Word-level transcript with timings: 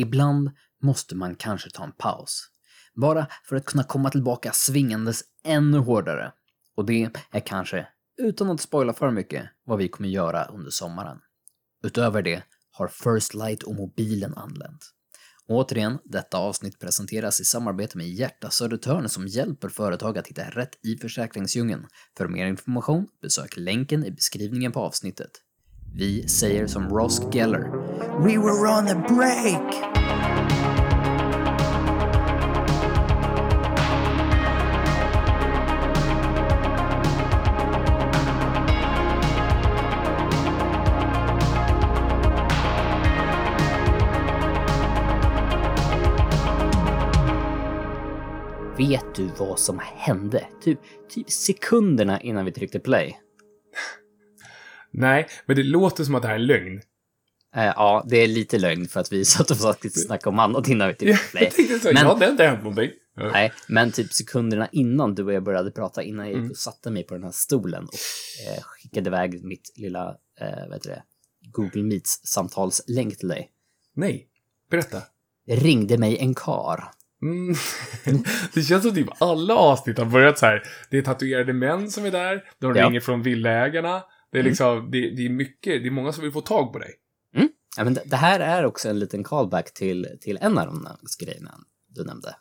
Ibland 0.00 0.50
måste 0.82 1.14
man 1.14 1.34
kanske 1.34 1.70
ta 1.70 1.84
en 1.84 1.92
paus. 1.92 2.48
Bara 2.94 3.26
för 3.44 3.56
att 3.56 3.64
kunna 3.64 3.84
komma 3.84 4.10
tillbaka 4.10 4.52
svingandes 4.52 5.22
ännu 5.44 5.78
hårdare. 5.78 6.32
Och 6.76 6.84
det 6.86 7.10
är 7.30 7.40
kanske, 7.40 7.86
utan 8.18 8.50
att 8.50 8.60
spoila 8.60 8.92
för 8.92 9.10
mycket, 9.10 9.44
vad 9.64 9.78
vi 9.78 9.88
kommer 9.88 10.08
göra 10.08 10.44
under 10.44 10.70
sommaren. 10.70 11.18
Utöver 11.84 12.22
det 12.22 12.42
har 12.70 12.88
First 12.88 13.34
Light 13.34 13.62
och 13.62 13.74
mobilen 13.74 14.34
anlänt. 14.34 14.90
Återigen, 15.46 15.98
detta 16.04 16.38
avsnitt 16.38 16.78
presenteras 16.78 17.40
i 17.40 17.44
samarbete 17.44 17.98
med 17.98 18.08
Hjärta 18.08 18.50
Södertörn 18.50 19.08
som 19.08 19.26
hjälper 19.26 19.68
företag 19.68 20.18
att 20.18 20.26
hitta 20.26 20.42
rätt 20.42 20.78
i 20.82 20.96
försäkringsdjungeln. 20.96 21.86
För 22.16 22.28
mer 22.28 22.46
information, 22.46 23.06
besök 23.22 23.56
länken 23.56 24.04
i 24.04 24.10
beskrivningen 24.10 24.72
på 24.72 24.80
avsnittet. 24.80 25.30
Vi 25.94 26.28
säger 26.28 26.66
som 26.66 26.88
Ross 26.88 27.22
Geller. 27.32 27.70
We 28.18 28.38
were 28.38 28.78
on 28.78 28.88
a 28.88 29.04
break! 29.08 29.74
Vet 48.78 49.14
du 49.14 49.28
vad 49.38 49.58
som 49.58 49.80
hände? 49.96 50.46
Typ, 50.62 50.80
typ 51.08 51.30
sekunderna 51.30 52.20
innan 52.20 52.44
vi 52.44 52.52
tryckte 52.52 52.80
play. 52.80 53.20
Nej, 54.92 55.28
men 55.46 55.56
det 55.56 55.62
låter 55.62 56.04
som 56.04 56.14
att 56.14 56.22
det 56.22 56.28
här 56.28 56.34
är 56.34 56.38
lögn. 56.38 56.80
Eh, 57.56 57.64
ja, 57.64 58.06
det 58.08 58.16
är 58.16 58.26
lite 58.28 58.58
lögn 58.58 58.88
för 58.88 59.00
att 59.00 59.12
vi 59.12 59.24
satt 59.24 59.50
och 59.50 59.56
snackade 59.92 60.28
om 60.28 60.38
annat 60.38 60.68
innan 60.68 60.94
vi 60.98 61.10
jag 61.10 61.18
tänkte 61.32 61.78
så, 61.78 61.88
Men- 61.92 61.96
ja, 62.06 62.14
det 62.18 62.24
har 62.24 62.30
inte 62.32 62.44
hänt 62.46 62.62
någonting. 62.62 62.90
Nej, 63.32 63.52
men 63.68 63.92
typ 63.92 64.12
sekunderna 64.12 64.68
innan 64.72 65.14
du 65.14 65.24
och 65.24 65.32
jag 65.32 65.42
började 65.42 65.70
prata, 65.70 66.02
innan 66.02 66.24
jag 66.26 66.28
gick 66.32 66.38
Mm. 66.38 66.50
och 66.50 66.56
satte 66.56 66.90
mig 66.90 67.02
på 67.02 67.14
den 67.14 67.24
här 67.24 67.30
stolen 67.30 67.84
och 67.84 67.94
eh, 68.56 68.62
skickade 68.62 69.08
iväg 69.10 69.44
mitt 69.44 69.72
lilla, 69.76 70.08
eh, 70.40 70.64
vad 70.68 70.72
heter 70.74 70.90
det, 70.90 71.02
Google 71.52 71.82
Meets-samtalslänk 71.82 73.18
till 73.18 73.28
dig, 73.28 73.50
Nej, 73.94 74.26
berätta. 74.70 75.02
ringde 75.48 75.98
mig 75.98 76.18
en 76.18 76.34
kar. 76.34 76.84
Mm. 77.22 77.54
det 78.54 78.62
känns 78.62 78.82
som 78.82 78.94
typ 78.94 79.08
alla 79.22 79.54
avsnitt 79.54 79.98
har 79.98 80.04
börjat 80.04 80.38
så 80.38 80.46
här. 80.46 80.62
Det 80.90 80.98
är 80.98 81.02
tatuerade 81.02 81.52
män 81.52 81.90
som 81.90 82.04
är 82.04 82.10
där. 82.10 82.44
De 82.58 82.76
Ja. 82.76 82.86
ringer 82.88 83.00
från 83.00 83.22
villaägarna. 83.22 84.02
Det 84.32 84.38
är 84.38 84.40
Mm. 84.40 84.50
liksom, 84.50 84.90
det, 84.90 85.10
det 85.10 85.26
är 85.26 85.30
mycket, 85.30 85.82
det 85.82 85.88
är 85.88 85.90
många 85.90 86.12
som 86.12 86.22
vill 86.22 86.32
få 86.32 86.40
tag 86.40 86.72
på 86.72 86.78
dig. 86.78 86.90
Ja, 87.76 87.84
men 87.84 87.94
det, 87.94 88.02
det 88.06 88.16
här 88.16 88.40
är 88.40 88.64
också 88.66 88.88
en 88.88 88.98
liten 88.98 89.24
callback 89.24 89.74
till, 89.74 90.06
till 90.20 90.38
en 90.40 90.58
av 90.58 90.66
de 90.66 90.88
grejerna 91.24 91.54
du 91.88 92.04
nämnde. 92.04 92.34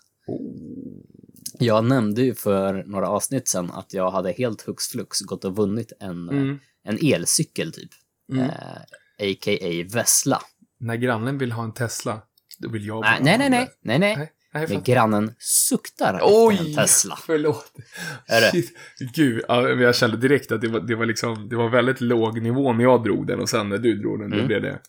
Jag 1.59 1.85
nämnde 1.85 2.21
ju 2.21 2.33
för 2.35 2.83
några 2.83 3.07
avsnitt 3.09 3.47
sedan 3.47 3.71
att 3.71 3.93
jag 3.93 4.11
hade 4.11 4.31
helt 4.31 4.61
hux 4.61 4.87
flux 4.87 5.21
gått 5.21 5.45
och 5.45 5.55
vunnit 5.55 5.91
en, 5.99 6.29
Mm. 6.29 6.59
en 6.83 6.97
elcykel 7.13 7.71
typ. 7.73 7.89
Mm. 8.31 8.43
Eh, 8.49 9.31
a.k.a. 9.31 9.85
Vessla. 9.93 10.41
När 10.79 10.95
grannen 10.95 11.37
vill 11.37 11.51
ha 11.51 11.63
en 11.63 11.73
Tesla, 11.73 12.21
då 12.59 12.69
vill 12.69 12.85
jag 12.87 13.01
bara 13.01 13.19
nej, 13.19 13.31
ha 13.33 13.37
nej, 13.37 13.49
nej, 13.49 13.69
nej. 13.81 13.99
Nej, 13.99 14.15
nej, 14.17 14.31
Men 14.53 14.83
grannen 14.83 15.33
suktar 15.39 16.13
efter 16.13 16.27
en 16.27 16.33
Oj, 16.47 16.75
Tesla. 16.75 17.17
förlåt. 17.25 17.71
Är 18.27 18.41
det? 18.41 18.51
Shit. 18.51 18.77
Gud, 19.15 19.43
jag 19.81 19.95
kände 19.95 20.17
direkt 20.17 20.51
att 20.51 20.61
det 20.61 20.67
var, 20.67 20.79
det 20.79 20.95
var 20.95 21.05
liksom, 21.05 21.49
det 21.49 21.55
var 21.55 21.69
väldigt 21.69 22.01
låg 22.01 22.41
nivå 22.41 22.73
när 22.73 22.83
jag 22.83 23.03
drog 23.03 23.27
den 23.27 23.39
och 23.39 23.49
sen 23.49 23.69
när 23.69 23.77
du 23.77 23.95
drog 24.01 24.19
den, 24.19 24.29
då 24.29 24.35
Mm. 24.35 24.47
blev 24.47 24.61
det 24.61 24.79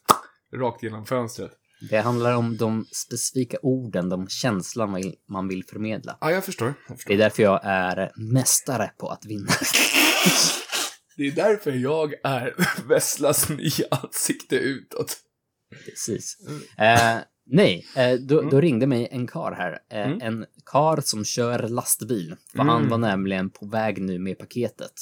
rakt 0.56 0.82
genom 0.82 1.06
fönstret. 1.06 1.50
Det 1.90 1.96
handlar 2.00 2.34
om 2.36 2.56
de 2.56 2.86
specifika 2.92 3.56
orden, 3.62 4.08
de 4.08 4.28
känslor 4.28 4.86
man 4.86 5.00
vill, 5.02 5.14
man 5.28 5.48
vill 5.48 5.64
förmedla. 5.64 6.18
Ja, 6.20 6.30
jag 6.30 6.44
förstår. 6.44 6.66
Jag 6.68 6.74
Det 6.88 6.94
förstår. 6.96 7.12
är 7.14 7.18
därför 7.18 7.42
jag 7.42 7.60
är 7.64 8.12
mästare 8.16 8.90
på 8.98 9.08
att 9.08 9.24
vinna. 9.26 9.48
Det 11.16 11.26
är 11.26 11.32
därför 11.32 11.72
jag 11.72 12.14
är 12.24 12.54
Vesslas 12.88 13.48
nya 13.48 13.86
ansikte 13.90 14.56
utåt. 14.56 15.16
Precis. 15.84 16.36
Eh, 16.78 17.16
nej, 17.50 17.86
eh, 17.96 18.12
då, 18.14 18.38
Mm. 18.38 18.50
då 18.50 18.60
ringde 18.60 18.86
mig 18.86 19.08
en 19.10 19.26
kar 19.26 19.52
här. 19.52 19.78
Eh, 19.90 20.06
Mm. 20.12 20.20
En 20.22 20.46
kar 20.66 21.00
som 21.04 21.24
kör 21.24 21.68
lastbil. 21.68 22.36
För 22.52 22.58
Mm. 22.58 22.68
han 22.68 22.88
var 22.88 22.98
nämligen 22.98 23.50
på 23.50 23.66
väg 23.66 24.02
nu 24.02 24.18
med 24.18 24.38
paketet. 24.38 24.92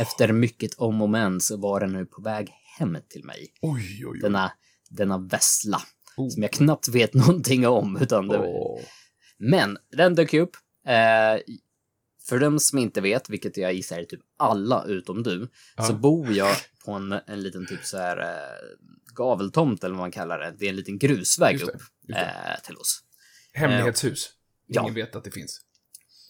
Efter 0.00 0.32
mycket 0.32 0.74
om 0.74 1.02
och 1.02 1.10
men 1.10 1.40
så 1.40 1.56
var 1.56 1.80
den 1.80 1.92
nu 1.92 2.06
på 2.06 2.22
väg 2.22 2.48
hem 2.78 2.96
till 3.08 3.24
mig. 3.24 3.46
Oj, 3.62 3.82
oj, 3.82 4.06
oj. 4.06 4.18
Denna, 4.20 4.52
denna 4.90 5.18
vessla. 5.18 5.80
Oh. 6.16 6.28
Som 6.28 6.42
jag 6.42 6.52
knappt 6.52 6.88
vet 6.88 7.14
någonting 7.26 7.66
om. 7.66 7.96
Utan 8.00 8.28
det, 8.28 8.38
Åh. 8.38 8.80
Men 9.38 9.78
den 9.96 10.14
dök 10.14 10.32
ju 10.32 10.40
upp. 10.40 10.56
Eh, 10.86 11.40
för 12.28 12.38
de 12.38 12.58
som 12.60 12.78
inte 12.78 13.00
vet, 13.00 13.30
vilket 13.30 13.56
jag 13.56 13.74
gissar 13.74 13.98
är 13.98 14.04
typ 14.04 14.20
alla 14.38 14.84
utom 14.84 15.22
du, 15.22 15.48
Ja. 15.76 15.82
så 15.82 15.92
bor 15.94 16.32
jag 16.32 16.56
på 16.84 16.92
en, 16.92 17.12
en 17.26 17.42
liten 17.42 17.66
typ 17.66 17.84
så 17.84 17.96
här 17.96 18.16
eh, 18.18 18.76
gaveltomt 19.14 19.84
eller 19.84 19.94
vad 19.94 20.00
man 20.02 20.10
kallar 20.10 20.38
det. 20.38 20.54
Det 20.58 20.64
är 20.66 20.70
en 20.70 20.76
liten 20.76 20.98
grusväg 20.98 21.52
Just 21.52 21.66
det, 21.66 21.72
upp 21.72 21.82
just 22.08 22.20
det. 22.20 22.26
eh, 22.56 22.60
till 22.64 22.76
oss. 22.76 23.00
Hemlighetshus. 23.52 24.30
ja. 24.66 24.82
Ingen 24.82 24.94
vet 24.94 25.16
att 25.16 25.24
det 25.24 25.30
finns. 25.30 25.60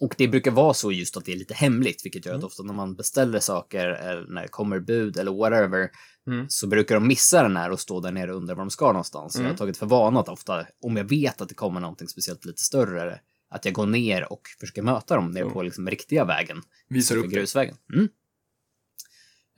Och 0.01 0.15
det 0.19 0.29
brukar 0.29 0.51
vara 0.51 0.75
så 0.75 0.93
just 0.93 1.17
att 1.17 1.25
det 1.25 1.33
är 1.33 1.37
lite 1.37 1.55
hemligt, 1.55 2.05
vilket 2.05 2.27
gör 2.27 2.33
att 2.33 2.39
Mm. 2.39 2.47
ofta 2.47 2.63
när 2.63 2.75
man 2.75 2.95
beställer 2.95 3.41
saker 3.41 3.87
eller 3.87 4.27
när 4.29 4.43
det 4.43 4.49
kommer 4.49 4.81
bud 4.81 5.17
eller 5.17 5.33
whatever, 5.33 5.91
Mm. 6.27 6.47
så 6.49 6.67
brukar 6.67 6.95
de 6.95 7.07
missa 7.09 7.43
den 7.43 7.57
här 7.57 7.71
och 7.71 7.81
stå 7.81 8.01
där 8.01 8.13
nere 8.13 8.31
och 8.31 8.37
undra 8.37 8.55
var 8.55 8.63
de 8.63 8.71
ska 8.71 8.87
någonstans. 8.87 9.33
Så 9.33 9.39
Jag 9.39 9.43
har 9.45 9.49
Mm. 9.51 9.57
tagit 9.59 9.77
för 9.77 9.87
vana 9.87 10.21
att 10.21 10.29
ofta, 10.29 10.67
om 10.83 10.97
jag 10.97 11.05
vet 11.05 11.41
att 11.41 11.49
det 11.49 11.55
kommer 11.55 11.81
någonting 11.81 12.09
speciellt 12.09 12.45
lite 12.45 12.63
större, 12.63 13.21
att 13.51 13.65
jag 13.65 13.75
går 13.75 13.87
ner 13.87 14.33
och 14.33 14.43
försöker 14.61 14.83
möta 14.83 15.17
dem 15.17 15.31
nere 15.31 15.43
Mm. 15.43 15.55
på 15.55 15.63
liksom 15.63 15.91
riktiga 15.91 16.25
vägen. 16.25 16.63
Visar 16.89 17.17
upp 17.17 17.27
grusvägen. 17.31 17.77
Mm. 17.95 18.09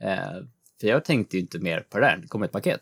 Eh, 0.03 0.37
för 0.79 0.87
jag 0.87 1.05
tänkte 1.05 1.37
ju 1.37 1.41
inte 1.41 1.59
mer 1.59 1.79
på 1.79 1.99
det 1.99 2.05
där. 2.05 2.17
Det 2.17 2.27
kom 2.27 2.43
ett 2.43 2.51
paket. 2.51 2.81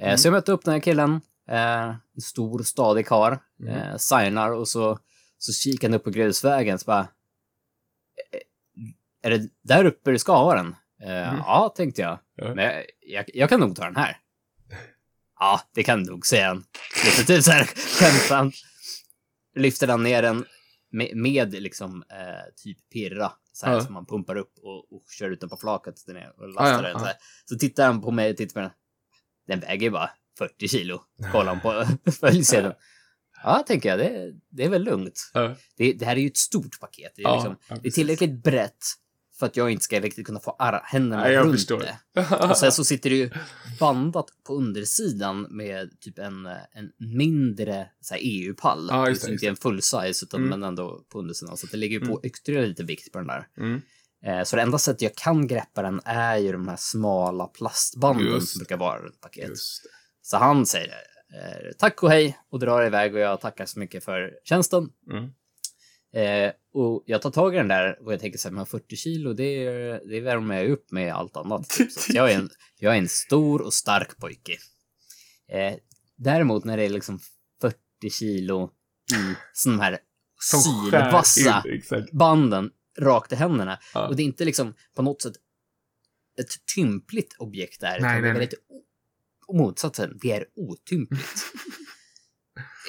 Eh, 0.00 0.04
Mm. 0.06 0.18
Så 0.18 0.26
jag 0.26 0.32
mötte 0.32 0.52
upp 0.52 0.64
den 0.64 0.74
här 0.74 0.80
killen. 0.80 1.20
Eh, 1.48 1.88
en 2.14 2.20
stor, 2.22 2.62
stadig 2.62 3.06
karl. 3.06 3.34
Mm. 3.60 3.74
Eh, 3.74 3.96
signar 3.96 4.50
och 4.52 4.68
så, 4.68 4.98
så 5.38 5.52
kikar 5.52 5.88
han 5.88 5.94
upp 5.94 6.04
på 6.04 6.10
grusvägen. 6.10 6.78
Så 6.78 6.84
bara... 6.84 7.00
"Eh, 8.32 8.40
Är 9.22 9.30
det 9.38 9.48
där 9.62 9.84
uppe 9.84 10.10
du 10.10 10.18
ska 10.18 10.36
ha 10.36 10.54
den? 10.54 10.76
Mm. 11.02 11.36
Ja, 11.36 11.72
tänkte 11.76 12.02
jag. 12.02 12.18
Ja. 12.34 12.54
Men 12.54 12.64
jag, 12.64 12.84
jag, 13.00 13.24
jag 13.34 13.48
kan 13.48 13.60
nog 13.60 13.76
ta 13.76 13.84
den 13.84 13.96
här. 13.96 14.16
Ja, 15.38 15.60
det 15.74 15.82
kan 15.82 16.04
du 16.04 16.10
nog, 16.10 16.26
säger 16.26 16.46
han. 16.46 16.64
Lite 17.04 17.24
typ 17.24 17.44
så 17.44 17.50
här 17.50 17.64
skämtsamt. 18.00 18.54
Lyfter 19.56 19.88
han 19.88 20.02
ner 20.02 20.22
den 20.22 20.44
med, 20.90 21.16
med 21.16 21.62
liksom 21.62 22.04
eh, 22.10 22.54
typ 22.56 22.90
pirra. 22.92 23.32
Så 23.52 23.66
här 23.66 23.74
Ja. 23.74 23.80
som 23.80 23.94
man 23.94 24.06
pumpar 24.06 24.36
upp 24.36 24.52
och, 24.62 24.92
och 24.92 25.02
kör 25.18 25.30
ut 25.30 25.40
den 25.40 25.48
på 25.48 25.56
flaket 25.56 25.94
och 26.38 26.48
lastar 26.48 26.82
ja, 26.82 26.88
den. 26.88 26.98
Så, 26.98 27.04
här. 27.04 27.14
så 27.44 27.56
tittar 27.58 27.86
han 27.86 28.00
på 28.00 28.10
mig 28.10 28.30
och 28.30 28.36
tittar 28.36 28.54
på 28.54 28.60
den. 28.60 28.70
Den 29.46 29.60
väger 29.60 29.86
ju 29.86 29.90
bara 29.90 30.10
40 30.38 30.68
kilo. 30.68 31.00
Kollar 31.32 31.54
han 31.54 31.60
på 31.60 31.84
följsedeln. 32.10 32.74
Ja, 33.42 33.64
tänker 33.66 33.88
jag. 33.88 33.98
Det, 33.98 34.32
det 34.50 34.64
är 34.64 34.68
väl 34.68 34.84
lugnt. 34.84 35.30
Det, 35.76 35.92
det 35.92 36.04
här 36.04 36.16
är 36.16 36.20
ju 36.20 36.26
ett 36.26 36.36
stort 36.36 36.80
paket. 36.80 37.12
Det 37.16 37.22
är, 37.22 37.34
liksom, 37.34 37.56
det 37.82 37.88
är 37.88 37.92
tillräckligt 37.92 38.42
brett 38.42 38.84
för 39.40 39.46
att 39.46 39.56
jag 39.56 39.70
inte 39.70 39.84
ska 39.84 40.00
riktigt 40.00 40.26
kunna 40.26 40.40
få 40.40 40.56
händerna 40.84 41.22
Nej, 41.22 41.32
jag 41.32 41.44
runt 41.46 41.54
förstår. 41.54 41.78
det. 42.14 42.46
Och 42.50 42.56
sen 42.56 42.72
så 42.72 42.84
sitter 42.84 43.10
det 43.10 43.16
ju 43.16 43.30
bandat 43.80 44.26
på 44.46 44.54
undersidan 44.54 45.42
med 45.50 46.00
typ 46.00 46.18
en, 46.18 46.46
en 46.46 46.90
mindre 46.98 47.86
EU-pall. 48.18 48.90
Just 49.08 49.22
det, 49.22 49.32
inte 49.32 49.32
just 49.32 49.42
det. 49.42 49.48
en 49.48 49.56
full 49.56 49.82
size, 49.82 50.24
utan, 50.26 50.40
Mm. 50.40 50.50
men 50.50 50.62
ändå 50.68 51.04
på 51.12 51.18
undersidan. 51.18 51.56
Så 51.56 51.66
det 51.66 51.76
ligger 51.76 52.00
ju 52.00 52.06
på 52.06 52.12
Mm. 52.12 52.20
ytterligare 52.22 52.66
lite 52.66 52.84
vikt 52.84 53.12
på 53.12 53.18
den 53.18 53.26
där. 53.26 53.46
Mm. 53.58 53.82
Eh, 54.24 54.42
så 54.44 54.56
det 54.56 54.62
enda 54.62 54.78
sättet 54.78 55.02
jag 55.02 55.14
kan 55.14 55.46
greppa 55.46 55.82
den 55.82 56.00
är 56.04 56.36
ju 56.36 56.52
de 56.52 56.68
här 56.68 56.76
smala 56.78 57.46
plastbanden 57.46 58.26
Just 58.26 58.48
som 58.52 58.58
brukar 58.58 58.76
vara 58.76 58.98
runt 59.02 59.20
paket. 59.20 59.50
Så 60.22 60.36
han 60.36 60.66
säger 60.66 60.94
eh, 61.34 61.70
tack 61.78 62.02
och 62.02 62.10
hej 62.10 62.38
och 62.50 62.58
drar 62.58 62.86
iväg 62.86 63.14
och 63.14 63.20
jag 63.20 63.40
tackar 63.40 63.66
så 63.66 63.78
mycket 63.78 64.04
för 64.04 64.30
tjänsten. 64.44 64.88
Mm. 65.10 65.24
Eh, 66.14 66.52
och 66.72 67.02
jag 67.06 67.22
tar 67.22 67.30
tag 67.30 67.54
i 67.54 67.56
den 67.56 67.68
där 67.68 68.02
och 68.02 68.12
jag 68.12 68.20
tänker 68.20 68.38
så 68.38 68.48
här, 68.48 68.54
men 68.54 68.66
40 68.66 68.96
kilo, 68.96 69.32
det, 69.32 69.44
är, 69.44 70.08
det 70.08 70.20
värmer 70.20 70.62
jag 70.62 70.70
upp 70.70 70.90
med 70.90 71.14
allt 71.14 71.36
annat. 71.36 71.68
Typ. 71.68 71.92
Så 71.92 72.12
jag, 72.14 72.32
är 72.32 72.34
en, 72.34 72.50
jag 72.78 72.94
är 72.94 72.98
en 72.98 73.08
stor 73.08 73.62
och 73.62 73.74
stark 73.74 74.18
pojke. 74.18 74.56
Eh, 75.48 75.74
däremot 76.16 76.64
när 76.64 76.76
det 76.76 76.84
är 76.84 76.88
liksom 76.88 77.20
40 77.60 77.76
kilo 78.10 78.70
i 79.12 79.34
sån 79.52 79.80
här 79.80 79.98
sylvassa 80.40 81.64
banden 82.12 82.70
rakt 82.98 83.32
i 83.32 83.36
händerna. 83.36 83.78
Ja. 83.94 84.08
Och 84.08 84.16
det 84.16 84.22
är 84.22 84.24
inte 84.24 84.44
liksom 84.44 84.74
på 84.96 85.02
något 85.02 85.22
sätt 85.22 85.34
ett 86.40 86.66
tympligt 86.74 87.36
objekt 87.38 87.80
där. 87.80 87.98
utan 87.98 88.22
Nej, 88.22 88.32
det 88.34 88.42
är 88.42 88.48
och 89.50 89.56
motsatsen, 89.56 90.18
det 90.22 90.32
är 90.32 90.46
otympligt. 90.56 91.52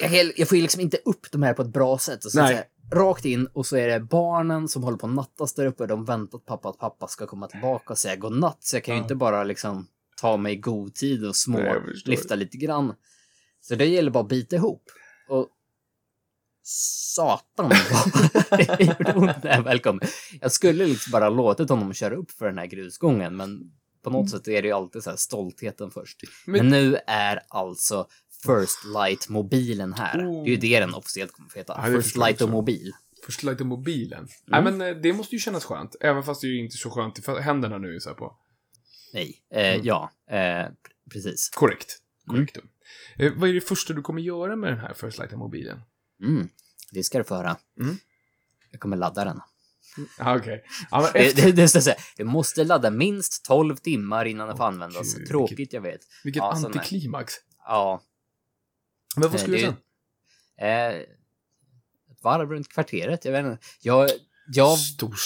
jag, 0.00 0.32
jag 0.36 0.48
får 0.48 0.56
ju 0.56 0.62
liksom 0.62 0.80
inte 0.80 0.96
upp 1.04 1.30
de 1.32 1.42
här 1.42 1.54
på 1.54 1.62
ett 1.62 1.72
bra 1.72 1.98
sätt. 1.98 2.24
Och 2.24 2.32
så, 2.32 2.38
Nej. 2.40 2.48
så 2.48 2.54
här, 2.54 2.64
rakt 2.92 3.24
in 3.24 3.46
och 3.46 3.66
så 3.66 3.76
är 3.76 3.88
det 3.88 4.00
barnen 4.00 4.68
som 4.68 4.82
håller 4.82 4.98
på 4.98 5.06
att 5.06 5.12
nattas 5.14 5.54
där 5.54 5.66
uppe. 5.66 5.86
De 5.86 6.04
väntar 6.04 6.38
på 6.38 6.44
pappa 6.44 6.68
att 6.68 6.78
pappa 6.78 7.08
ska 7.08 7.26
komma 7.26 7.46
tillbaka 7.48 7.92
och 7.92 7.98
säga 7.98 8.16
godnatt. 8.16 8.58
Så 8.60 8.76
jag 8.76 8.84
kan 8.84 8.94
ju 8.94 8.98
Ja. 8.98 9.02
inte 9.04 9.14
bara 9.14 9.44
liksom 9.44 9.86
ta 10.20 10.36
mig 10.36 10.56
god 10.56 10.94
tid 10.94 11.24
och 11.26 11.36
små 11.36 11.58
Nej, 11.58 11.80
lyfta 12.04 12.34
lite 12.34 12.56
grann. 12.56 12.94
Så 13.60 13.74
det 13.74 13.86
gäller 13.86 14.10
bara 14.10 14.22
att 14.22 14.28
bita 14.28 14.56
ihop. 14.56 14.82
Och 15.28 15.48
satan 16.64 17.68
det 18.50 18.80
gjorde 18.80 19.12
ont 19.12 19.42
när 19.44 19.50
jag 19.56 19.62
väl 19.62 19.80
kom. 19.80 20.00
Jag 20.40 20.52
skulle 20.52 20.86
liksom 20.86 21.10
bara 21.12 21.28
låtit 21.28 21.68
honom 21.68 21.92
köra 21.94 22.14
upp 22.14 22.30
för 22.30 22.46
den 22.46 22.58
här 22.58 22.66
grusgången, 22.66 23.36
men 23.36 23.60
på 24.02 24.10
något 24.10 24.30
sätt 24.30 24.48
är 24.48 24.62
det 24.62 24.68
ju 24.68 24.74
alltid 24.74 25.02
så 25.02 25.10
här 25.10 25.16
stoltheten 25.16 25.90
först. 25.90 26.20
Men, 26.46 26.60
Men- 26.60 26.68
nu 26.68 26.98
är 27.06 27.40
alltså 27.48 28.06
First 28.46 28.84
Light-mobilen 28.84 29.92
här. 29.92 30.18
Det 30.18 30.24
är 30.24 30.46
ju 30.50 30.56
det 30.56 30.80
den 30.80 30.94
officiellt 30.94 31.32
kommer 31.32 31.48
att 31.48 31.56
heta. 31.56 31.74
Ja, 31.86 32.00
First 32.02 32.16
Light 32.16 32.40
och 32.42 32.48
mobil. 32.50 32.92
Först 33.26 33.42
lite 33.42 33.64
mobilen. 33.64 34.18
Mm. 34.18 34.28
Nej, 34.46 34.62
men 34.62 34.80
eh, 34.96 35.02
det 35.02 35.12
måste 35.12 35.34
ju 35.34 35.38
kännas 35.38 35.64
skönt. 35.64 35.96
Även 36.00 36.22
fast 36.22 36.40
det 36.40 36.46
är 36.46 36.48
ju 36.48 36.58
inte 36.64 36.76
så 36.76 36.90
skönt 36.90 37.18
i 37.18 37.22
händerna 37.40 37.78
nu 37.78 38.00
så 38.00 38.08
här 38.08 38.16
på. 38.16 38.36
Nej, 39.14 39.42
eh, 39.54 39.74
Mm. 39.74 39.80
ja, 39.86 40.10
eh, 40.30 40.66
precis. 41.12 41.48
Korrekt. 41.50 41.98
Mm. 42.28 42.36
Korrekt. 42.46 42.56
Eh, 43.18 43.32
vad 43.36 43.48
är 43.50 43.54
det 43.54 43.60
första 43.60 43.92
du 43.92 44.02
kommer 44.02 44.20
göra 44.22 44.56
med 44.56 44.72
den 44.72 44.78
här 44.78 44.94
First 44.94 45.18
Light-mobilen? 45.18 45.80
Mm, 46.22 46.48
det 46.92 47.02
ska 47.02 47.18
du 47.18 47.24
få 47.24 47.34
höra. 47.34 47.56
Mm. 47.80 47.96
Jag 48.70 48.80
kommer 48.80 48.96
ladda 48.96 49.24
den. 49.24 49.40
Ah, 50.18 50.36
Okej. 50.36 50.64
Ja, 50.90 51.00
men 51.00 51.12
Det, 51.34 51.42
det, 51.42 51.52
det, 51.52 51.68
säga. 51.68 51.96
du 52.16 52.24
måste 52.24 52.64
ladda 52.64 52.90
minst 52.90 53.44
12 53.44 53.76
timmar 53.76 54.24
innan 54.24 54.48
den 54.48 54.56
får 54.56 54.64
användas. 54.64 55.14
Gud, 55.14 55.28
Tråkigt, 55.28 55.58
vilket- 55.58 55.72
jag 55.72 55.80
vet. 55.80 56.00
vilket 56.24 56.40
ja, 56.40 56.52
är- 56.58 56.66
antiklimax. 56.66 57.34
Ja. 57.66 58.02
Men 59.16 59.28
vad 59.28 59.34
eh, 59.34 59.40
ska 59.40 59.50
du 59.50 59.58
sen? 59.58 59.74
Eh, 60.60 60.96
ett 62.10 62.22
varv 62.22 62.50
runt 62.50 62.68
kvarteret, 62.68 63.24
jag 63.24 63.32
vet 63.32 63.44
inte. 63.46 63.64
Jag, 63.80 64.10
jag 64.52 64.76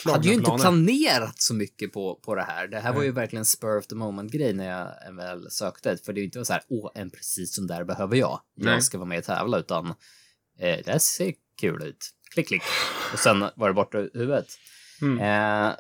hade 0.05 0.29
ju 0.29 0.35
inte 0.35 0.45
planer. 0.45 0.63
planerat 0.63 1.41
så 1.41 1.55
mycket 1.55 1.93
på, 1.93 2.15
på 2.15 2.35
det 2.35 2.43
här. 2.43 2.69
Det 2.69 2.81
här 2.81 2.93
var 2.93 3.03
ju 3.03 3.13
verkligen 3.13 3.45
spur 3.45 3.79
of 3.79 3.87
the 3.87 3.95
moment-grej 3.95 4.53
när 4.53 4.69
jag 4.69 5.15
väl 5.15 5.51
sökte. 5.51 5.97
För 5.97 6.13
det 6.13 6.19
är 6.19 6.23
ju 6.23 6.27
inte 6.27 6.45
så 6.45 6.53
här, 6.53 6.63
åh, 6.69 6.91
en 6.95 7.11
precis 7.11 7.55
som 7.55 7.67
där 7.67 7.85
behöver 7.85 8.17
jag. 8.17 8.41
Nej. 8.57 8.73
Jag 8.73 8.83
ska 8.83 8.99
vara 8.99 9.09
med 9.09 9.19
och 9.19 9.25
tävla, 9.25 9.59
utan 9.59 9.87
eh, 9.87 9.95
det 10.59 10.87
här 10.87 10.99
ser 10.99 11.35
kul 11.61 11.83
ut. 11.83 12.11
Klick, 12.31 12.49
klick. 12.49 12.63
Och 13.13 13.19
sen 13.19 13.45
var 13.57 13.69
det 13.69 13.75
borta 13.75 13.99
ur 13.99 14.11
huvudet. 14.15 14.47
Mm. 15.03 15.19
Eh, 15.19 15.77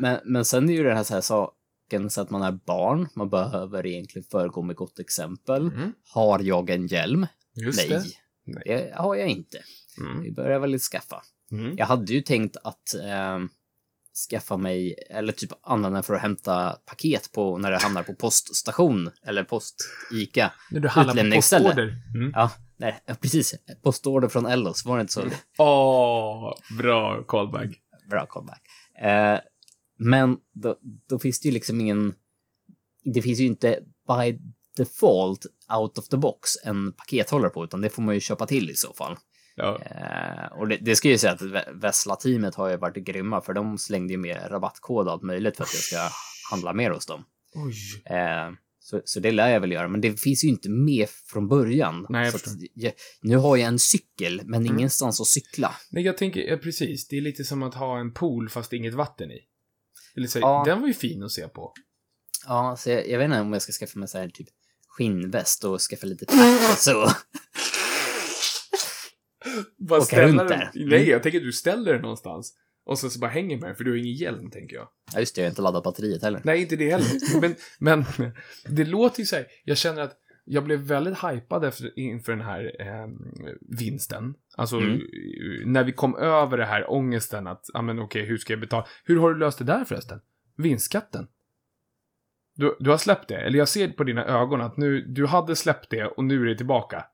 men, 0.00 0.20
men 0.24 0.44
sen 0.44 0.70
är 0.70 0.74
ju 0.74 0.84
det 0.84 0.94
här, 0.94 1.04
så 1.04 1.14
här 1.14 1.20
saken 1.20 2.10
så 2.10 2.20
att 2.20 2.30
man 2.30 2.42
är 2.42 2.52
barn. 2.52 3.08
Man 3.14 3.30
behöver 3.30 3.86
egentligen 3.86 4.26
föregå 4.30 4.62
med 4.62 4.76
gott 4.76 4.98
exempel. 4.98 5.62
Mm. 5.62 5.92
Har 6.14 6.40
jag 6.40 6.70
en 6.70 6.86
hjälm? 6.86 7.26
Just 7.62 7.78
Nej, 7.78 7.88
det. 7.88 8.62
Det 8.64 8.94
har 8.94 9.14
jag 9.14 9.28
inte. 9.28 9.58
Mm. 10.00 10.24
Det 10.24 10.30
börjar 10.30 10.58
väl 10.58 10.78
skaffa. 10.78 11.22
Mm. 11.52 11.76
Jag 11.76 11.86
hade 11.86 12.12
ju 12.12 12.20
tänkt 12.20 12.56
att 12.56 12.94
eh, 12.94 13.38
skaffa 14.30 14.56
mig, 14.56 14.94
eller 15.10 15.32
typ 15.32 15.50
använda 15.62 15.96
den 15.96 16.02
för 16.02 16.14
att 16.14 16.22
hämta 16.22 16.78
paket 16.86 17.32
på 17.32 17.58
när 17.58 17.70
det 17.70 17.78
hamnar 17.78 18.02
på 18.02 18.14
poststation 18.14 19.10
eller 19.22 19.44
post-Ica. 19.44 20.52
När 20.70 20.80
du 20.80 20.88
handlar 20.88 21.30
på 21.30 21.36
postorder. 21.36 21.96
Mm. 22.14 22.32
Ja, 22.34 22.50
nej, 22.76 23.00
precis. 23.20 23.54
Postorder 23.82 24.28
från 24.28 24.46
Ellos, 24.46 24.84
var 24.84 24.96
det 24.96 25.00
inte 25.00 25.12
så? 25.12 25.24
Åh, 25.58 26.54
bra 26.78 27.22
callback. 27.22 27.70
Bra 28.10 28.26
callback. 28.26 28.62
Eh, 29.02 29.38
men 29.98 30.36
då, 30.52 30.76
då 31.08 31.18
finns 31.18 31.40
det 31.40 31.48
ju 31.48 31.54
liksom 31.54 31.80
ingen... 31.80 32.14
Det 33.04 33.22
finns 33.22 33.38
ju 33.38 33.46
inte 33.46 33.80
by 34.08 34.38
default 34.78 35.46
out 35.78 35.98
of 35.98 36.08
the 36.08 36.16
box 36.16 36.50
en 36.64 36.92
pakethållare 36.92 37.50
på, 37.50 37.64
utan 37.64 37.80
det 37.80 37.90
får 37.90 38.02
man 38.02 38.14
ju 38.14 38.20
köpa 38.20 38.46
till 38.46 38.70
i 38.70 38.74
så 38.74 38.92
fall. 38.92 39.16
Ja. 39.56 39.78
Eh, 39.82 40.58
och 40.58 40.68
det, 40.68 40.76
det 40.76 40.96
ska 40.96 41.08
ju 41.08 41.18
säga 41.18 41.32
att 41.32 41.42
Vessla-teamet 41.74 42.54
har 42.54 42.68
ju 42.70 42.76
varit 42.76 43.04
grymma, 43.04 43.40
för 43.40 43.52
de 43.52 43.78
slängde 43.78 44.12
ju 44.12 44.18
med 44.18 44.50
rabattkod 44.50 45.06
och 45.06 45.12
allt 45.12 45.22
möjligt 45.22 45.56
för 45.56 45.64
att 45.64 45.74
jag 45.74 45.82
ska 45.82 46.08
handla 46.50 46.72
mer 46.72 46.90
hos 46.90 47.06
dem. 47.06 47.24
Eh, 48.04 48.54
så, 48.80 49.02
så 49.04 49.20
det 49.20 49.30
lär 49.32 49.48
jag 49.48 49.60
väl 49.60 49.72
göra, 49.72 49.88
men 49.88 50.00
det 50.00 50.20
finns 50.20 50.44
ju 50.44 50.48
inte 50.48 50.70
med 50.70 51.08
från 51.08 51.48
början. 51.48 52.06
Nej, 52.08 52.28
att 52.28 52.46
jag, 52.74 52.92
nu 53.22 53.36
har 53.36 53.56
jag 53.56 53.68
en 53.68 53.78
cykel, 53.78 54.40
men 54.44 54.60
Mm. 54.66 54.76
ingenstans 54.78 55.20
att 55.20 55.26
cykla. 55.26 55.74
Nej, 55.90 56.04
jag 56.04 56.16
tänker, 56.18 56.40
ja, 56.40 56.56
precis. 56.56 57.08
Det 57.08 57.16
är 57.16 57.20
lite 57.20 57.44
som 57.44 57.62
att 57.62 57.74
ha 57.74 57.98
en 58.00 58.12
pool 58.14 58.48
fast 58.48 58.72
inget 58.72 58.94
vatten 58.94 59.30
i. 59.30 59.38
Eller 60.16 60.26
så, 60.26 60.38
Ja. 60.38 60.62
Den 60.66 60.80
var 60.80 60.88
ju 60.88 60.94
fin 60.94 61.22
att 61.22 61.32
se 61.32 61.48
på. 61.48 61.72
Ja, 62.46 62.76
så 62.78 62.90
jag, 62.90 63.08
jag 63.08 63.18
vet 63.18 63.24
inte 63.24 63.40
om 63.40 63.52
jag 63.52 63.62
ska 63.62 63.72
skaffa 63.72 63.98
mig 63.98 64.08
så 64.08 64.18
här 64.18 64.28
typ 64.28 64.48
skinnväst 64.98 65.64
och 65.64 65.80
skaffa 65.80 66.06
lite 66.06 66.26
pack 66.26 66.70
och 66.72 66.78
så. 66.78 67.08
Bara 69.78 70.00
Åka 70.00 70.22
runt 70.28 70.38
där. 70.48 70.70
Nej, 70.74 70.84
Mm. 70.98 71.08
jag 71.10 71.22
tänker 71.22 71.38
att 71.38 71.44
du 71.44 71.52
ställer 71.52 71.92
den 71.92 72.02
någonstans. 72.02 72.54
Och 72.86 72.98
så, 72.98 73.10
så 73.10 73.18
bara 73.18 73.30
hänger 73.30 73.56
med 73.60 73.68
den, 73.68 73.76
för 73.76 73.84
du 73.84 73.90
har 73.90 73.96
ingen 73.98 74.14
hjälm, 74.14 74.50
tänker 74.50 74.76
jag. 74.76 74.88
Ja, 75.14 75.20
just 75.20 75.34
det, 75.34 75.40
jag 75.40 75.46
har 75.46 75.50
inte 75.50 75.62
laddat 75.62 75.84
batteriet 75.84 76.22
heller. 76.22 76.40
Nej, 76.44 76.60
inte 76.62 76.76
det 76.76 76.90
heller. 76.90 77.40
men, 77.40 77.54
men 77.80 78.04
det 78.68 78.84
låter 78.84 79.20
ju 79.20 79.26
så 79.26 79.36
här, 79.36 79.46
jag 79.64 79.76
känner 79.78 80.02
att 80.02 80.16
jag 80.44 80.64
blev 80.64 80.78
väldigt 80.80 81.18
hypad 81.24 81.64
efter, 81.64 81.98
inför 81.98 82.32
den 82.32 82.40
här 82.44 82.76
eh, 82.80 83.08
vinsten. 83.78 84.34
Alltså, 84.56 84.76
Mm. 84.76 85.00
när 85.72 85.84
vi 85.84 85.92
kom 85.92 86.16
över 86.16 86.56
det 86.58 86.64
här 86.66 86.90
ångesten 86.90 87.46
att, 87.46 87.64
ja 87.72 87.82
men 87.82 87.98
okej, 87.98 88.24
hur 88.26 88.38
ska 88.38 88.52
jag 88.52 88.60
betala? 88.60 88.86
Hur 89.04 89.16
har 89.20 89.32
du 89.32 89.38
löst 89.38 89.58
det 89.58 89.64
där 89.64 89.84
förresten? 89.84 90.20
Vinstskatten? 90.56 91.26
Du, 92.58 92.76
du 92.80 92.90
har 92.90 92.98
släppt 92.98 93.28
det, 93.28 93.36
eller 93.36 93.58
jag 93.58 93.68
ser 93.68 93.88
på 93.88 94.04
dina 94.04 94.24
ögon 94.24 94.60
att 94.60 94.76
nu, 94.76 95.00
du 95.00 95.26
hade 95.26 95.56
släppt 95.56 95.90
det 95.90 96.04
och 96.04 96.24
nu 96.24 96.42
är 96.42 96.46
det 96.46 96.56
tillbaka. 96.56 97.04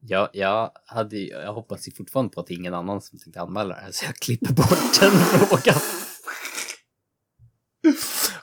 Jag, 0.00 0.28
jag, 0.32 0.70
hade, 0.86 1.18
jag 1.18 1.52
hoppas 1.52 1.88
ju 1.88 1.92
fortfarande 1.92 2.34
på 2.34 2.40
att 2.40 2.46
det 2.46 2.54
är 2.54 2.58
ingen 2.58 2.74
annan 2.74 3.00
som 3.00 3.18
tänkte 3.18 3.40
anmäla 3.40 3.74
det 3.74 3.80
här, 3.80 3.90
så 3.90 4.04
jag 4.04 4.16
klipper 4.16 4.52
bort 4.54 5.00
den 5.00 5.10
frågan. 5.10 5.80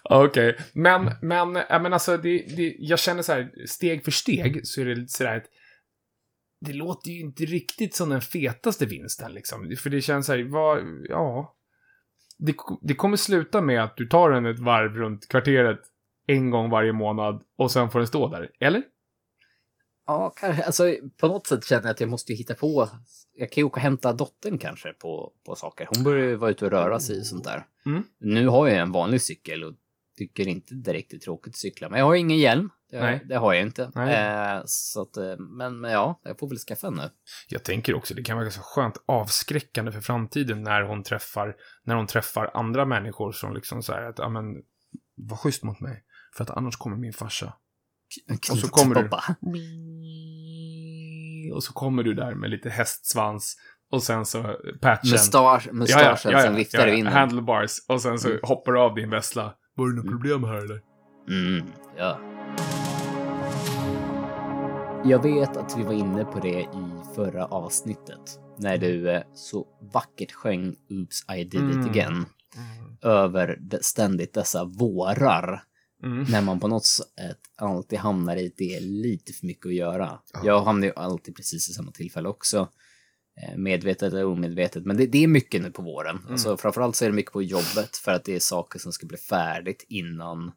Okej, 0.03 0.57
men, 0.73 1.11
men, 1.21 1.63
ja, 1.69 1.79
men 1.79 1.93
alltså, 1.93 2.17
det, 2.17 2.37
det, 2.37 2.75
jag 2.79 2.99
känner 2.99 3.21
så 3.21 3.33
här, 3.33 3.65
steg 3.67 4.03
för 4.03 4.11
steg 4.11 4.67
så 4.67 4.81
är 4.81 4.85
det 4.85 4.95
lite 4.95 5.13
sådär 5.13 5.37
att 5.37 5.45
det 6.65 6.73
låter 6.73 7.11
ju 7.11 7.19
inte 7.19 7.45
riktigt 7.45 7.95
som 7.95 8.09
den 8.09 8.21
fetaste 8.21 8.85
vinsten 8.85 9.31
liksom. 9.33 9.75
För 9.77 9.89
det 9.89 10.01
känns 10.01 10.25
så 10.25 10.31
här, 10.33 10.43
vad, 10.43 10.83
ja. 11.09 11.56
Det, 12.37 12.55
det 12.81 12.95
kommer 12.95 13.17
sluta 13.17 13.61
med 13.61 13.83
att 13.83 13.97
du 13.97 14.07
tar 14.07 14.31
den 14.31 14.45
ett 14.45 14.59
varv 14.59 14.95
runt 14.95 15.27
kvarteret 15.27 15.79
en 16.27 16.51
gång 16.51 16.69
varje 16.69 16.93
månad 16.93 17.43
och 17.57 17.71
sen 17.71 17.89
får 17.89 17.99
den 17.99 18.07
stå 18.07 18.27
där, 18.27 18.51
eller? 18.59 18.83
Ja, 20.07 20.33
kanske. 20.35 20.63
Alltså, 20.63 20.95
på 21.17 21.27
något 21.27 21.47
sätt 21.47 21.65
känner 21.65 21.83
jag 21.83 21.91
att 21.91 21.99
jag 21.99 22.09
måste 22.09 22.33
hitta 22.33 22.53
på. 22.53 22.89
Jag 23.35 23.51
kan 23.51 23.61
ju 23.61 23.65
åka 23.65 23.75
och 23.75 23.81
hämta 23.81 24.13
dottern 24.13 24.57
kanske 24.57 24.93
på, 24.93 25.31
på 25.45 25.55
saker. 25.55 25.87
Hon 25.95 26.03
börjar 26.03 26.25
ju 26.25 26.35
vara 26.35 26.51
ute 26.51 26.65
och 26.65 26.71
röra 26.71 26.99
sig 26.99 27.17
i 27.17 27.23
sånt 27.23 27.43
där. 27.43 27.65
Mm. 27.85 28.03
Nu 28.19 28.47
har 28.47 28.67
jag 28.67 28.77
en 28.77 28.91
vanlig 28.91 29.21
cykel 29.21 29.63
och 29.63 29.73
tycker 30.17 30.47
inte 30.47 30.73
direkt 30.75 31.11
det 31.11 31.17
är 31.17 31.19
tråkigt 31.19 31.51
att 31.51 31.57
cykla. 31.57 31.89
Men 31.89 31.99
jag 31.99 32.05
har 32.05 32.15
ingen 32.15 32.37
hjälm. 32.37 32.69
Det, 32.91 33.21
det 33.29 33.35
har 33.35 33.53
jag 33.53 33.63
inte. 33.63 33.83
Eh, 33.83 34.61
så 34.65 35.01
att, 35.01 35.17
eh, 35.17 35.37
men, 35.37 35.79
men 35.79 35.91
ja, 35.91 36.21
jag 36.23 36.39
får 36.39 36.49
väl 36.49 36.57
skaffa 36.57 36.87
en 36.87 36.93
nu. 36.93 37.09
Jag 37.47 37.63
tänker 37.63 37.95
också, 37.95 38.13
det 38.13 38.23
kan 38.23 38.35
vara 38.37 38.43
ganska 38.45 38.61
skönt 38.63 39.03
avskräckande 39.05 39.91
för 39.91 40.01
framtiden 40.01 40.63
när 40.63 40.81
hon 40.81 41.03
träffar, 41.03 41.55
när 41.83 41.95
hon 41.95 42.07
träffar 42.07 42.51
andra 42.53 42.85
människor 42.85 43.31
som 43.31 43.53
liksom 43.53 43.83
så 43.83 43.93
här 43.93 44.03
att, 44.03 44.19
ja 44.19 44.29
men, 44.29 44.43
var 45.15 45.37
schysst 45.37 45.63
mot 45.63 45.79
mig. 45.79 46.03
För 46.35 46.43
att 46.43 46.49
annars 46.49 46.75
kommer 46.75 46.97
min 46.97 47.13
farsa. 47.13 47.53
Och 48.51 48.57
så 48.57 48.67
kommer 48.67 48.95
du. 48.95 49.09
Och 51.53 51.63
så 51.63 51.73
kommer 51.73 52.03
du 52.03 52.13
där 52.13 52.35
med 52.35 52.49
lite 52.49 52.69
hästsvans 52.69 53.55
och 53.91 54.03
sen 54.03 54.25
så 54.25 54.57
patchen. 54.81 55.11
Mustasch, 55.11 55.67
mustaschen 55.71 56.41
som 56.41 56.55
viftar 56.55 56.87
i 56.87 56.91
vinden. 56.91 57.13
Handlebars. 57.13 57.71
Och 57.87 58.01
sen 58.01 58.19
så 58.19 58.27
Mm. 58.27 58.39
hoppar 58.43 58.71
du 58.71 58.79
av 58.79 58.95
din 58.95 59.09
vessla. 59.09 59.53
Var 59.77 59.89
det 59.89 59.95
något 59.95 60.05
problem 60.07 60.43
här 60.43 60.55
eller? 60.57 60.81
Mm, 61.29 61.67
ja. 61.97 62.19
Jag 65.05 65.23
vet 65.23 65.57
att 65.57 65.77
vi 65.77 65.83
var 65.83 65.93
inne 65.93 66.25
på 66.25 66.39
det 66.39 66.59
i 66.61 67.13
förra 67.15 67.45
avsnittet. 67.45 68.39
När 68.57 68.77
du 68.77 69.11
eh, 69.11 69.21
så 69.33 69.67
vackert 69.93 70.31
sjöng 70.31 70.75
Oops 70.89 71.25
I 71.37 71.43
did 71.43 71.61
Mm. 71.61 71.81
it 71.81 71.87
again. 71.89 72.25
Över 73.01 73.57
de- 73.61 73.77
ständigt 73.81 74.33
dessa 74.33 74.65
vårar. 74.65 75.63
Mm. 76.03 76.23
När 76.31 76.41
man 76.41 76.59
på 76.59 76.67
något 76.67 76.85
sätt 76.85 77.37
alltid 77.57 77.99
hamnar 77.99 78.35
i 78.35 78.53
det 78.57 78.79
lite 78.79 79.33
för 79.33 79.45
mycket 79.45 79.65
att 79.65 79.75
göra. 79.75 80.19
Ja. 80.33 80.39
Jag 80.43 80.61
hamnar 80.61 80.87
ju 80.87 80.93
alltid 80.95 81.35
precis 81.35 81.69
i 81.69 81.73
samma 81.73 81.91
tillfälle 81.91 82.29
också. 82.29 82.67
Eh, 83.43 83.57
Medvetet 83.57 84.13
eller 84.13 84.25
omedvetet. 84.25 84.85
Men 84.85 84.97
det, 84.97 85.05
det 85.05 85.23
är 85.23 85.27
mycket 85.27 85.61
nu 85.61 85.71
på 85.71 85.81
våren. 85.81 86.17
Mm. 86.17 86.31
Alltså, 86.31 86.57
framförallt 86.57 86.95
så 86.95 87.05
är 87.05 87.09
det 87.09 87.15
mycket 87.15 87.33
på 87.33 87.41
jobbet 87.41 87.97
för 87.97 88.11
att 88.11 88.23
det 88.25 88.35
är 88.35 88.39
saker 88.39 88.79
som 88.79 88.91
ska 88.91 89.07
bli 89.07 89.17
färdigt 89.17 89.85
innan, 89.89 90.51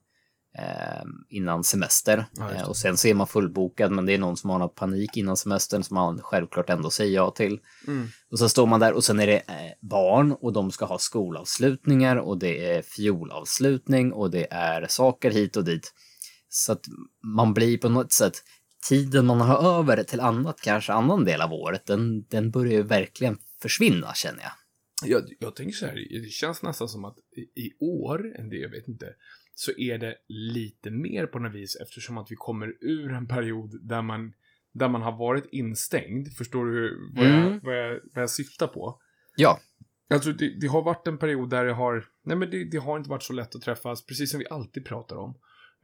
eh, 0.58 1.04
innan 1.28 1.64
semester. 1.64 2.26
Ja, 2.36 2.52
eh, 2.52 2.68
och 2.68 2.76
sen 2.76 2.96
så 2.96 3.08
är 3.08 3.14
man 3.14 3.26
fullbokad 3.26 3.92
men 3.92 4.06
det 4.06 4.14
är 4.14 4.18
någon 4.18 4.36
som 4.36 4.50
har 4.50 4.58
någon 4.58 4.74
panik 4.74 5.16
innan 5.16 5.36
semestern 5.36 5.82
som 5.82 5.94
man 5.94 6.20
självklart 6.22 6.70
ändå 6.70 6.90
säger 6.90 7.14
ja 7.14 7.30
till. 7.30 7.60
Mm. 7.86 8.08
Och 8.30 8.38
så 8.38 8.48
står 8.48 8.66
man 8.66 8.80
där 8.80 8.92
och 8.92 9.04
sen 9.04 9.20
är 9.20 9.26
det 9.26 9.38
eh, 9.38 9.72
barn 9.80 10.32
och 10.32 10.52
de 10.52 10.70
ska 10.70 10.84
ha 10.84 10.98
skolavslutningar 10.98 12.16
och 12.16 12.38
det 12.38 12.72
är 12.72 12.82
fiolavslutning 12.82 14.12
och 14.12 14.30
det 14.30 14.52
är 14.52 14.86
saker 14.88 15.30
hit 15.30 15.56
och 15.56 15.64
dit. 15.64 15.92
Så 16.48 16.72
att 16.72 16.84
man 17.36 17.54
blir 17.54 17.78
på 17.78 17.88
något 17.88 18.12
sätt, 18.12 18.42
tiden 18.88 19.26
man 19.26 19.40
har 19.40 19.78
över 19.78 20.02
till 20.02 20.20
annat, 20.20 20.60
kanske 20.60 20.92
annan 20.92 21.24
del 21.24 21.40
av 21.40 21.52
året, 21.52 21.86
den, 21.86 22.22
den 22.22 22.50
börjar 22.50 22.72
ju 22.72 22.82
verkligen 22.82 23.38
försvinna 23.62 24.14
känner 24.14 24.42
jag. 24.42 24.52
Jag, 25.04 25.22
jag 25.38 25.56
tänker 25.56 25.72
så 25.72 25.86
här, 25.86 25.94
det 26.22 26.30
känns 26.30 26.62
nästan 26.62 26.88
som 26.88 27.04
att 27.04 27.18
i, 27.36 27.40
i 27.40 27.72
år, 27.80 28.48
det 28.50 28.56
jag 28.56 28.68
vet 28.68 28.88
inte, 28.88 29.14
så 29.54 29.72
är 29.78 29.98
det 29.98 30.14
lite 30.28 30.90
mer 30.90 31.26
på 31.26 31.38
något 31.38 31.54
vis 31.54 31.76
eftersom 31.76 32.18
att 32.18 32.30
vi 32.30 32.36
kommer 32.36 32.74
ur 32.80 33.12
en 33.12 33.28
period 33.28 33.88
där 33.88 34.02
man, 34.02 34.32
där 34.72 34.88
man 34.88 35.02
har 35.02 35.18
varit 35.18 35.44
instängd. 35.52 36.32
Förstår 36.32 36.66
du 36.66 37.10
vad, 37.16 37.26
Mm. 37.26 37.42
jag, 37.52 37.60
vad, 37.62 37.78
jag, 37.78 38.00
vad 38.14 38.22
jag 38.22 38.30
syftar 38.30 38.66
på? 38.66 39.00
Ja. 39.36 39.60
Alltså 40.14 40.32
det, 40.32 40.60
det 40.60 40.66
har 40.66 40.82
varit 40.82 41.06
en 41.06 41.18
period 41.18 41.50
där 41.50 41.64
det 41.64 41.72
har, 41.72 42.04
nej 42.24 42.36
men 42.36 42.50
det, 42.50 42.64
det 42.64 42.78
har 42.78 42.96
inte 42.98 43.10
varit 43.10 43.22
så 43.22 43.32
lätt 43.32 43.54
att 43.54 43.62
träffas, 43.62 44.06
precis 44.06 44.30
som 44.30 44.38
vi 44.38 44.46
alltid 44.50 44.84
pratar 44.84 45.16
om. 45.16 45.30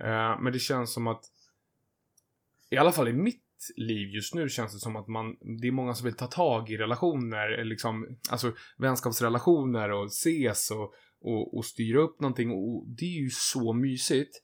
Eh, 0.00 0.40
men 0.42 0.52
det 0.52 0.58
känns 0.58 0.92
som 0.92 1.06
att, 1.06 1.24
i 2.70 2.76
alla 2.76 2.92
fall 2.92 3.08
i 3.08 3.12
mitt 3.12 3.42
liv 3.76 4.08
just 4.08 4.34
nu 4.34 4.48
känns 4.48 4.72
det 4.72 4.78
som 4.78 4.96
att 4.96 5.08
man, 5.08 5.36
det 5.60 5.68
är 5.68 5.72
många 5.72 5.94
som 5.94 6.04
vill 6.04 6.16
ta 6.16 6.26
tag 6.26 6.70
i 6.70 6.76
relationer, 6.76 7.64
liksom, 7.64 8.06
alltså 8.30 8.52
vänskapsrelationer 8.78 9.90
och 9.90 10.06
ses 10.06 10.70
och, 10.70 10.92
och, 11.20 11.56
och 11.56 11.64
styra 11.64 12.00
upp 12.00 12.20
någonting 12.20 12.50
och 12.50 12.84
det 12.98 13.04
är 13.04 13.22
ju 13.22 13.30
så 13.30 13.72
mysigt. 13.72 14.42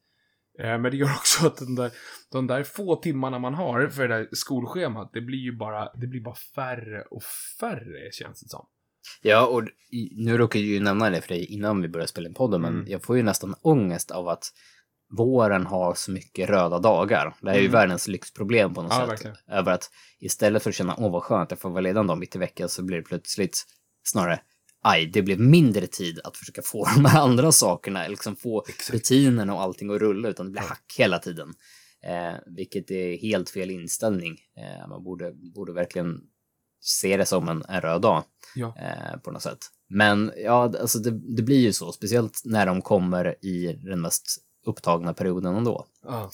Eh, 0.58 0.78
men 0.78 0.82
det 0.82 0.96
gör 0.96 1.06
också 1.18 1.46
att 1.46 1.56
den 1.56 1.74
där, 1.74 1.90
de 2.32 2.46
där 2.46 2.62
få 2.64 2.96
timmarna 2.96 3.38
man 3.38 3.54
har 3.54 3.88
för 3.88 4.08
det 4.08 4.14
där 4.14 4.28
skolschemat, 4.32 5.10
det 5.12 5.20
blir 5.20 5.38
ju 5.38 5.56
bara, 5.56 5.92
det 5.94 6.06
blir 6.06 6.20
bara 6.20 6.36
färre 6.54 7.02
och 7.10 7.22
färre 7.60 8.12
känns 8.12 8.40
det 8.40 8.48
som. 8.48 8.66
Ja, 9.22 9.46
och 9.46 9.68
nu 10.16 10.38
råkade 10.38 10.64
jag 10.64 10.74
ju 10.74 10.80
nämna 10.80 11.10
det 11.10 11.20
för 11.20 11.28
dig 11.28 11.44
innan 11.44 11.82
vi 11.82 11.88
började 11.88 12.08
spela 12.08 12.28
in 12.28 12.34
podden, 12.34 12.60
men 12.60 12.74
Mm. 12.74 12.90
jag 12.90 13.02
får 13.02 13.16
ju 13.16 13.22
nästan 13.22 13.54
ångest 13.62 14.10
av 14.10 14.28
att 14.28 14.44
våren 15.16 15.66
har 15.66 15.94
så 15.94 16.10
mycket 16.10 16.48
röda 16.48 16.78
dagar. 16.78 17.34
Det 17.40 17.48
här 17.50 17.56
är 17.56 17.60
ju 17.60 17.66
Mm. 17.66 17.72
världens 17.72 18.08
lyxproblem 18.08 18.74
på 18.74 18.82
något 18.82 18.92
Ja, 18.92 19.00
sätt. 19.00 19.08
verkligen. 19.08 19.36
Över 19.48 19.72
att 19.72 19.90
istället 20.20 20.62
för 20.62 20.70
att 20.70 20.76
känna, 20.76 20.96
åh 20.98 21.12
vad 21.12 21.22
skönt, 21.22 21.50
jag 21.50 21.58
får 21.60 21.70
vara 21.70 21.80
ledig 21.80 22.00
en 22.00 22.06
dag 22.06 22.18
mitt 22.18 22.36
i 22.36 22.38
veckan, 22.38 22.68
så 22.68 22.82
blir 22.82 22.96
det 22.96 23.02
plötsligt 23.02 23.64
snarare, 24.04 24.40
aj, 24.82 25.06
det 25.06 25.22
blev 25.22 25.40
mindre 25.40 25.86
tid 25.86 26.20
att 26.24 26.36
försöka 26.36 26.62
få 26.62 26.84
de 26.96 27.04
här 27.04 27.20
andra 27.22 27.52
sakerna, 27.52 28.08
liksom 28.08 28.36
få 28.36 28.64
Exakt. 28.68 28.90
rutinerna 28.90 29.54
och 29.54 29.62
allting 29.62 29.90
att 29.94 30.00
rulla, 30.00 30.28
utan 30.28 30.46
det 30.46 30.52
blir 30.52 30.62
hack 30.62 30.94
hela 30.98 31.18
tiden. 31.18 31.54
Eh, 32.06 32.34
vilket 32.56 32.90
är 32.90 33.16
helt 33.16 33.50
fel 33.50 33.70
inställning. 33.70 34.38
Eh, 34.56 34.88
man 34.88 35.04
borde, 35.04 35.32
borde 35.54 35.72
verkligen 35.72 36.20
se 36.80 37.16
det 37.16 37.26
som 37.26 37.48
en, 37.48 37.64
en 37.68 37.80
röd 37.80 38.00
dag 38.00 38.22
Ja. 38.54 38.74
eh, 38.78 39.18
på 39.20 39.30
något 39.30 39.42
sätt. 39.42 39.58
Men 39.88 40.32
ja, 40.36 40.62
alltså 40.80 40.98
det, 40.98 41.10
det 41.36 41.42
blir 41.42 41.58
ju 41.60 41.72
så, 41.72 41.92
speciellt 41.92 42.42
när 42.44 42.66
de 42.66 42.82
kommer 42.82 43.44
i 43.44 43.72
den 43.84 44.00
mest 44.00 44.24
upptagna 44.64 45.14
perioden 45.14 45.56
ändå. 45.56 45.86
Ja. 46.04 46.30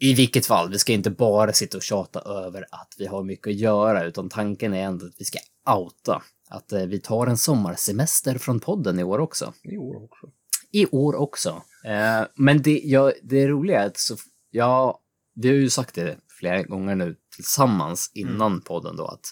I 0.00 0.14
vilket 0.14 0.46
fall, 0.46 0.70
vi 0.70 0.78
ska 0.78 0.92
inte 0.92 1.10
bara 1.10 1.52
sitta 1.52 1.76
och 1.76 1.82
tjata 1.82 2.20
över 2.20 2.62
att 2.70 2.94
vi 2.98 3.06
har 3.06 3.22
mycket 3.24 3.46
att 3.46 3.56
göra, 3.56 4.04
utan 4.04 4.28
tanken 4.28 4.74
är 4.74 4.82
ändå 4.82 5.06
att 5.06 5.14
vi 5.18 5.24
ska 5.24 5.38
outa 5.76 6.22
att 6.50 6.72
eh, 6.72 6.82
vi 6.82 7.00
tar 7.00 7.26
en 7.26 7.36
sommarsemester 7.36 8.38
från 8.38 8.60
podden 8.60 8.98
i 8.98 9.04
år 9.04 9.18
också. 9.18 9.52
I 9.62 9.78
år 9.78 10.04
också. 10.04 10.30
I 10.70 10.86
år 10.86 11.14
också. 11.14 11.62
Eh, 11.84 12.26
men 12.34 12.62
det, 12.62 12.80
ja, 12.84 13.12
det 13.22 13.48
roliga 13.48 13.82
är 13.82 13.86
att 13.86 13.98
så, 13.98 14.16
ja, 14.50 15.00
vi 15.34 15.48
har 15.48 15.54
ju 15.54 15.70
sagt 15.70 15.94
det 15.94 16.18
flera 16.38 16.62
gånger 16.62 16.94
nu 16.94 17.16
tillsammans 17.36 18.10
innan 18.14 18.60
podden 18.60 18.96
då 18.96 19.06
att 19.06 19.26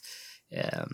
eh, 0.53 0.87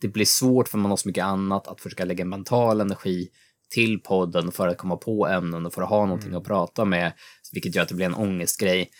det 0.00 0.08
blir 0.08 0.24
svårt 0.24 0.68
för 0.68 0.78
man 0.78 0.90
har 0.90 0.96
så 0.96 1.08
mycket 1.08 1.24
annat 1.24 1.68
att 1.68 1.80
försöka 1.80 2.04
lägga 2.04 2.24
mental 2.24 2.80
energi 2.80 3.28
till 3.68 4.00
podden 4.00 4.52
för 4.52 4.68
att 4.68 4.78
komma 4.78 4.96
på 4.96 5.26
ämnen 5.26 5.66
och 5.66 5.74
för 5.74 5.82
att 5.82 5.88
ha 5.88 6.06
någonting 6.06 6.34
att 6.34 6.44
prata 6.44 6.84
med, 6.84 7.12
vilket 7.52 7.74
gör 7.74 7.82
att 7.82 7.88
det 7.88 7.94
blir 7.94 8.06
en 8.06 8.14
ångestgrej. 8.14 8.90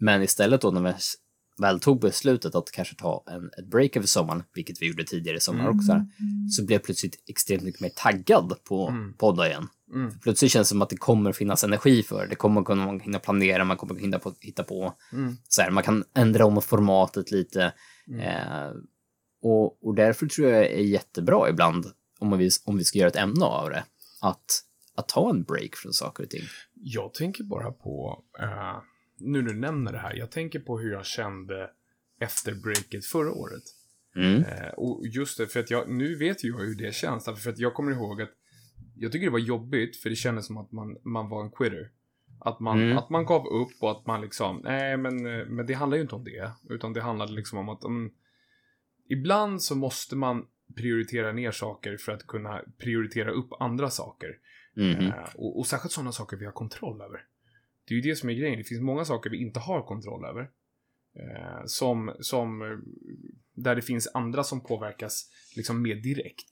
Men 0.00 0.22
istället 0.22 0.60
då 0.60 0.70
när 0.70 0.80
vi 0.82 0.92
väl 1.62 1.80
tog 1.80 2.00
beslutet 2.00 2.54
att 2.54 2.70
kanske 2.70 2.94
ta 2.94 3.24
en, 3.30 3.50
ett 3.58 3.70
break 3.70 3.96
över 3.96 4.06
sommaren, 4.06 4.42
vilket 4.54 4.82
vi 4.82 4.86
gjorde 4.86 5.04
tidigare 5.04 5.36
i 5.36 5.40
sommar 5.40 5.68
också, 5.68 5.92
här, 5.92 6.06
så 6.50 6.64
blev 6.64 6.74
jag 6.74 6.82
plötsligt 6.82 7.22
extremt 7.26 7.62
mycket 7.62 7.80
mer 7.80 7.90
taggad 7.96 8.64
på 8.64 8.88
Mm. 8.88 9.14
podda 9.14 9.48
igen. 9.48 9.68
Mm. 9.94 10.18
Plötsligt 10.22 10.52
känns 10.52 10.68
det 10.68 10.70
som 10.70 10.82
att 10.82 10.90
det 10.90 10.96
kommer 10.96 11.32
finnas 11.32 11.64
energi 11.64 12.02
för 12.02 12.22
det. 12.22 12.28
Det 12.28 12.34
kommer 12.34 12.62
kunna 12.62 12.98
hinna 12.98 13.18
planera, 13.18 13.64
man 13.64 13.76
kommer 13.76 13.94
hinna 13.94 14.18
på, 14.18 14.34
hitta 14.40 14.62
på. 14.62 14.94
Mm. 15.12 15.36
Så 15.48 15.62
här, 15.62 15.70
man 15.70 15.82
kan 15.82 16.04
ändra 16.14 16.46
om 16.46 16.62
formatet 16.62 17.30
lite. 17.30 17.72
Mm. 18.08 18.20
Eh, 18.20 18.70
och, 19.42 19.86
och 19.86 19.94
därför 19.94 20.26
tror 20.26 20.48
jag 20.48 20.64
är 20.66 20.82
jättebra 20.82 21.48
ibland, 21.48 21.86
om 22.18 22.38
vi, 22.38 22.50
om 22.64 22.76
vi 22.78 22.84
ska 22.84 22.98
göra 22.98 23.08
ett 23.08 23.16
ämne 23.16 23.44
av 23.44 23.70
det, 23.70 23.84
att, 24.20 24.64
att 24.94 25.08
ta 25.08 25.30
en 25.30 25.42
break 25.42 25.76
från 25.76 25.92
saker 25.92 26.24
och 26.24 26.30
ting. 26.30 26.44
Jag 26.74 27.14
tänker 27.14 27.44
bara 27.44 27.72
på, 27.72 28.24
eh, 28.40 28.76
nu 29.18 29.42
när 29.42 29.48
du 29.52 29.58
nämner 29.60 29.92
det 29.92 29.98
här, 29.98 30.14
jag 30.14 30.30
tänker 30.30 30.60
på 30.60 30.78
hur 30.78 30.92
jag 30.92 31.06
kände 31.06 31.70
efter 32.20 32.54
breaket 32.54 33.04
förra 33.04 33.32
året. 33.32 33.62
Mm. 34.16 34.44
Eh, 34.44 34.68
och 34.68 35.06
just 35.06 35.38
det, 35.38 35.46
för 35.46 35.60
att 35.60 35.70
jag, 35.70 35.90
nu 35.90 36.14
vet 36.16 36.44
ju 36.44 36.48
jag 36.48 36.58
hur 36.58 36.74
det 36.74 36.94
känns, 36.94 37.24
för 37.24 37.50
att 37.50 37.58
jag 37.58 37.74
kommer 37.74 37.92
ihåg 37.92 38.22
att 38.22 38.30
jag 39.00 39.12
tycker 39.12 39.26
det 39.26 39.32
var 39.32 39.38
jobbigt, 39.38 39.96
för 39.96 40.10
det 40.10 40.16
kändes 40.16 40.46
som 40.46 40.56
att 40.56 40.72
man, 40.72 40.96
man 41.02 41.28
var 41.28 41.44
en 41.44 41.50
quitter. 41.50 41.90
Att 42.40 42.60
man, 42.60 42.80
Mm. 42.82 42.98
att 42.98 43.10
man 43.10 43.26
gav 43.26 43.46
upp 43.46 43.72
och 43.80 43.90
att 43.90 44.06
man 44.06 44.20
liksom, 44.20 44.60
nej 44.64 44.96
men, 44.96 45.26
eh, 45.26 45.46
men 45.46 45.66
det 45.66 45.74
handlar 45.74 45.96
ju 45.96 46.02
inte 46.02 46.14
om 46.14 46.24
det, 46.24 46.52
utan 46.68 46.92
det 46.92 47.00
handlade 47.00 47.32
liksom 47.32 47.58
om 47.58 47.68
att 47.68 47.84
um, 47.84 48.10
ibland 49.08 49.62
så 49.62 49.74
måste 49.74 50.16
man 50.16 50.46
prioritera 50.76 51.32
ner 51.32 51.50
saker 51.50 51.96
för 51.96 52.12
att 52.12 52.26
kunna 52.26 52.62
prioritera 52.78 53.30
upp 53.30 53.52
andra 53.60 53.90
saker. 53.90 54.38
Mhm. 54.74 55.06
Eh, 55.06 55.34
och, 55.34 55.58
och 55.58 55.66
särskilt 55.66 55.92
sådana 55.92 56.12
saker 56.12 56.36
vi 56.36 56.44
har 56.44 56.52
kontroll 56.52 57.00
över. 57.00 57.24
Det 57.88 57.94
är 57.94 57.96
ju 57.96 58.02
det 58.10 58.16
som 58.16 58.28
är 58.28 58.34
grejen. 58.34 58.58
Det 58.58 58.64
finns 58.64 58.80
många 58.80 59.04
saker 59.04 59.30
vi 59.30 59.36
inte 59.36 59.60
har 59.60 59.82
kontroll 59.82 60.24
över. 60.24 60.50
Eh, 61.14 61.62
som, 61.66 62.16
som, 62.20 62.62
eh, 62.62 62.78
där 63.54 63.76
det 63.76 63.82
finns 63.82 64.08
andra 64.14 64.44
som 64.44 64.60
påverkas 64.60 65.30
liksom 65.56 65.82
mer 65.82 65.96
direkt. 65.96 66.48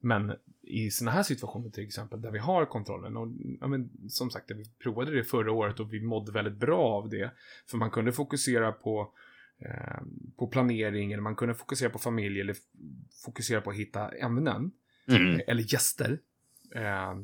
Men 0.00 0.32
i 0.62 0.90
sådana 0.90 1.10
här 1.10 1.22
situationer 1.22 1.70
till 1.70 1.84
exempel, 1.84 2.20
där 2.22 2.30
vi 2.30 2.38
har 2.38 2.66
kontrollen 2.66 3.16
och 3.16 3.28
ja, 3.60 3.66
men, 3.66 3.90
som 4.08 4.30
sagt, 4.30 4.50
vi 4.50 4.64
provade 4.82 5.14
det 5.14 5.24
förra 5.24 5.52
året 5.52 5.80
och 5.80 5.92
vi 5.92 6.00
mådde 6.00 6.32
väldigt 6.32 6.56
bra 6.56 6.80
av 6.80 7.08
det. 7.08 7.30
För 7.70 7.78
man 7.78 7.90
kunde 7.90 8.12
fokusera 8.12 8.72
på, 8.72 9.12
på 10.36 10.46
planering 10.46 11.12
eller 11.12 11.22
man 11.22 11.36
kunde 11.36 11.54
fokusera 11.54 11.90
på 11.90 11.98
familj 11.98 12.40
eller 12.40 12.56
fokusera 13.24 13.60
på 13.60 13.70
att 13.70 13.76
hitta 13.76 14.08
ämnen 14.10 14.72
Mm. 15.08 15.40
eller 15.46 15.72
gäster. 15.72 16.18
Eh, 16.74 17.14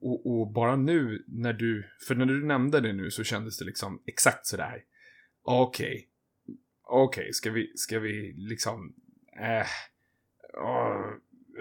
och, 0.00 0.26
och 0.40 0.52
bara 0.52 0.76
nu 0.76 1.24
när 1.26 1.52
du, 1.52 1.88
för 2.08 2.14
när 2.14 2.26
du 2.26 2.44
nämnde 2.46 2.80
det 2.80 2.92
nu 2.92 3.10
så 3.10 3.24
kändes 3.24 3.58
det 3.58 3.64
liksom 3.64 4.02
exakt 4.06 4.46
sådär. 4.46 4.82
Okej. 5.42 6.08
Okej, 6.82 7.32
ska 7.32 7.50
vi, 7.50 7.72
ska 7.76 7.98
vi 7.98 8.32
liksom, 8.36 8.94
eh, 9.40 9.66
åh, 10.54 11.12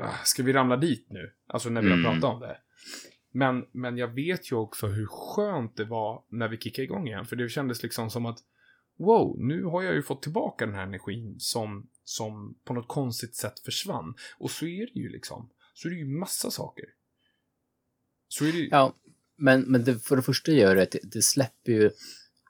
ah, 0.02 0.14
ska 0.24 0.44
vi 0.44 0.54
ramla 0.54 0.78
dit 0.78 1.08
nu? 1.10 1.32
Alltså 1.48 1.70
när 1.70 1.82
vi 1.82 1.90
har 1.90 1.98
Mm. 1.98 2.12
pratat 2.12 2.34
om 2.36 2.40
det. 2.42 2.58
Men, 3.32 3.66
men 3.72 3.98
jag 3.98 4.08
vet 4.08 4.52
ju 4.52 4.56
också 4.56 4.88
hur 4.88 5.06
skönt 5.06 5.76
det 5.78 5.86
var 5.86 6.24
när 6.30 6.48
vi 6.48 6.58
kickade 6.58 6.84
igång 6.84 7.08
igen. 7.08 7.26
För 7.26 7.36
det 7.36 7.50
kändes 7.50 7.84
liksom 7.84 8.10
som 8.10 8.26
att 8.26 8.38
wow, 8.98 9.36
nu 9.40 9.64
har 9.64 9.82
jag 9.84 9.96
ju 9.96 10.04
fått 10.04 10.22
tillbaka 10.22 10.66
den 10.66 10.76
här 10.76 10.84
energin 10.84 11.36
som, 11.40 11.88
som 12.04 12.56
på 12.64 12.74
något 12.74 12.88
konstigt 12.88 13.36
sätt 13.36 13.60
försvann. 13.60 14.14
Och 14.38 14.52
så 14.52 14.66
är 14.66 14.90
det 14.94 15.00
ju 15.00 15.10
liksom. 15.10 15.50
Så 15.74 15.88
är 15.88 15.92
det 15.92 15.98
ju 15.98 16.06
massa 16.06 16.52
saker. 16.52 16.86
Så 18.28 18.46
är 18.46 18.52
det 18.52 18.58
ju... 18.58 18.68
Ja, 18.72 18.96
men, 19.38 19.62
men 19.62 19.84
det, 19.84 20.00
för 20.00 20.16
det 20.16 20.22
första 20.22 20.52
gör 20.52 20.76
det 20.76 20.84
att 20.84 20.96
det, 21.04 21.22
släpper 21.22 21.72
ju 21.72 21.92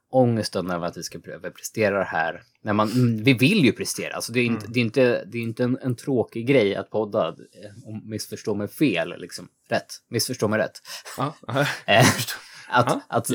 ångesten 0.10 0.72
över 0.72 0.88
att 0.88 0.98
vi 0.98 1.04
ska 1.04 1.20
pröva 1.20 1.52
prestera 1.52 1.98
det 1.98 2.06
här. 2.06 2.44
När 2.62 2.74
man, 2.74 2.92
mm, 2.92 3.24
vi 3.24 3.34
vill 3.34 3.66
ju 3.66 3.72
prestera, 3.72 4.14
alltså 4.14 4.32
det 4.34 4.40
är 4.40 4.46
inte, 4.46 4.66
Mm. 4.66 4.74
det 4.74 4.80
är 4.80 4.82
inte, 4.82 5.26
det 5.26 5.38
är 5.38 5.42
inte 5.42 5.64
en, 5.64 5.78
en 5.82 5.96
tråkig 5.96 6.48
grej 6.48 6.76
att 6.76 6.90
podda, 6.90 7.28
eh, 7.28 7.88
om 7.88 8.10
missförstå 8.10 8.56
mig 8.56 8.68
fel, 8.68 9.14
liksom. 9.18 9.48
Rätt, 9.70 9.88
missförstå 10.10 10.48
mig 10.48 10.60
rätt. 10.60 10.82
Ja, 11.18 11.36
Eh, 11.86 12.06
att, 12.70 13.02
att 13.08 13.32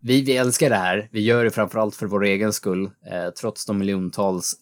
vi, 0.00 0.22
vi 0.22 0.36
älskar 0.36 0.70
det 0.70 0.76
här, 0.76 1.08
vi 1.12 1.20
gör 1.20 1.44
det 1.44 1.50
framförallt 1.50 1.94
för 1.94 2.06
vår 2.06 2.24
egen 2.24 2.52
skull, 2.52 2.84
eh, 2.84 3.30
trots 3.40 3.66
de 3.66 3.78
miljontals 3.78 4.54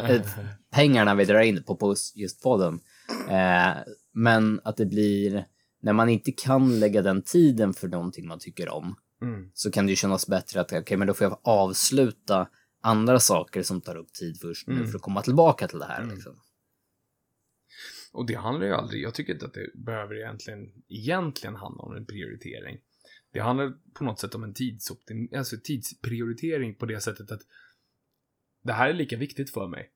pengarna 0.72 1.14
vi 1.14 1.24
drar 1.24 1.40
in 1.40 1.62
på 1.62 1.94
just 2.14 2.42
podden. 2.42 2.80
Eh, 3.28 3.76
men 4.12 4.60
att 4.64 4.76
det 4.76 4.86
blir, 4.86 5.44
när 5.82 5.92
man 5.92 6.08
inte 6.08 6.32
kan 6.32 6.80
lägga 6.80 7.02
den 7.02 7.22
tiden 7.22 7.74
för 7.74 7.88
någonting 7.88 8.28
man 8.28 8.38
tycker 8.38 8.68
om, 8.68 8.96
mm. 9.22 9.50
så 9.54 9.70
kan 9.70 9.86
det 9.86 9.92
ju 9.92 9.96
kännas 9.96 10.26
bättre 10.26 10.60
att 10.60 10.72
okej, 10.72 10.96
men 10.96 11.08
då 11.08 11.14
får 11.14 11.24
jag 11.24 11.38
avsluta 11.42 12.48
andra 12.82 13.20
saker 13.20 13.62
som 13.62 13.80
tar 13.80 13.96
upp 13.96 14.12
tid 14.12 14.40
först 14.40 14.66
nu 14.66 14.74
Mm. 14.74 14.88
för 14.88 14.96
att 14.96 15.02
komma 15.02 15.22
tillbaka 15.22 15.68
till 15.68 15.78
det 15.78 15.84
här. 15.84 16.02
Mm. 16.02 16.14
Liksom. 16.14 16.40
Och 18.12 18.26
det 18.26 18.34
handlar 18.34 18.66
ju 18.66 18.72
aldrig, 18.72 19.02
jag 19.02 19.14
tycker 19.14 19.32
inte 19.32 19.46
att 19.46 19.54
det 19.54 19.70
behöver 19.74 20.14
egentligen, 20.14 20.72
egentligen 20.88 21.56
handla 21.56 21.82
om 21.82 21.96
en 21.96 22.06
prioritering. 22.06 22.78
Det 23.32 23.40
handlar 23.40 23.72
på 23.94 24.04
något 24.04 24.18
sätt 24.18 24.34
om 24.34 24.44
en 24.44 24.54
tidsoptim, 24.54 25.28
alltså 25.36 25.56
tidsprioritering 25.64 26.74
på 26.74 26.86
det 26.86 27.00
sättet 27.00 27.30
att 27.30 27.40
det 28.62 28.72
här 28.72 28.88
är 28.88 28.92
lika 28.92 29.16
viktigt 29.16 29.50
för 29.50 29.68
mig. 29.68 29.90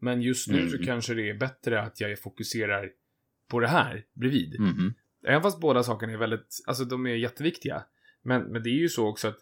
Men 0.00 0.22
just 0.22 0.48
nu 0.48 0.68
så 0.68 0.74
Mm. 0.76 0.86
kanske 0.86 1.14
det 1.14 1.30
är 1.30 1.34
bättre 1.34 1.82
att 1.82 2.00
jag 2.00 2.18
fokuserar 2.20 2.90
på 3.48 3.60
det 3.60 3.68
här 3.68 4.04
bredvid. 4.12 4.60
Mhm. 4.60 4.94
Även 5.26 5.42
fast 5.42 5.60
båda 5.60 5.82
sakerna 5.82 6.12
är 6.12 6.16
väldigt, 6.16 6.62
alltså 6.66 6.84
de 6.84 7.06
är 7.06 7.14
jätteviktiga. 7.14 7.84
Men, 8.22 8.42
men 8.42 8.62
det 8.62 8.70
är 8.70 8.80
ju 8.80 8.88
så 8.88 9.08
också 9.08 9.28
att 9.28 9.38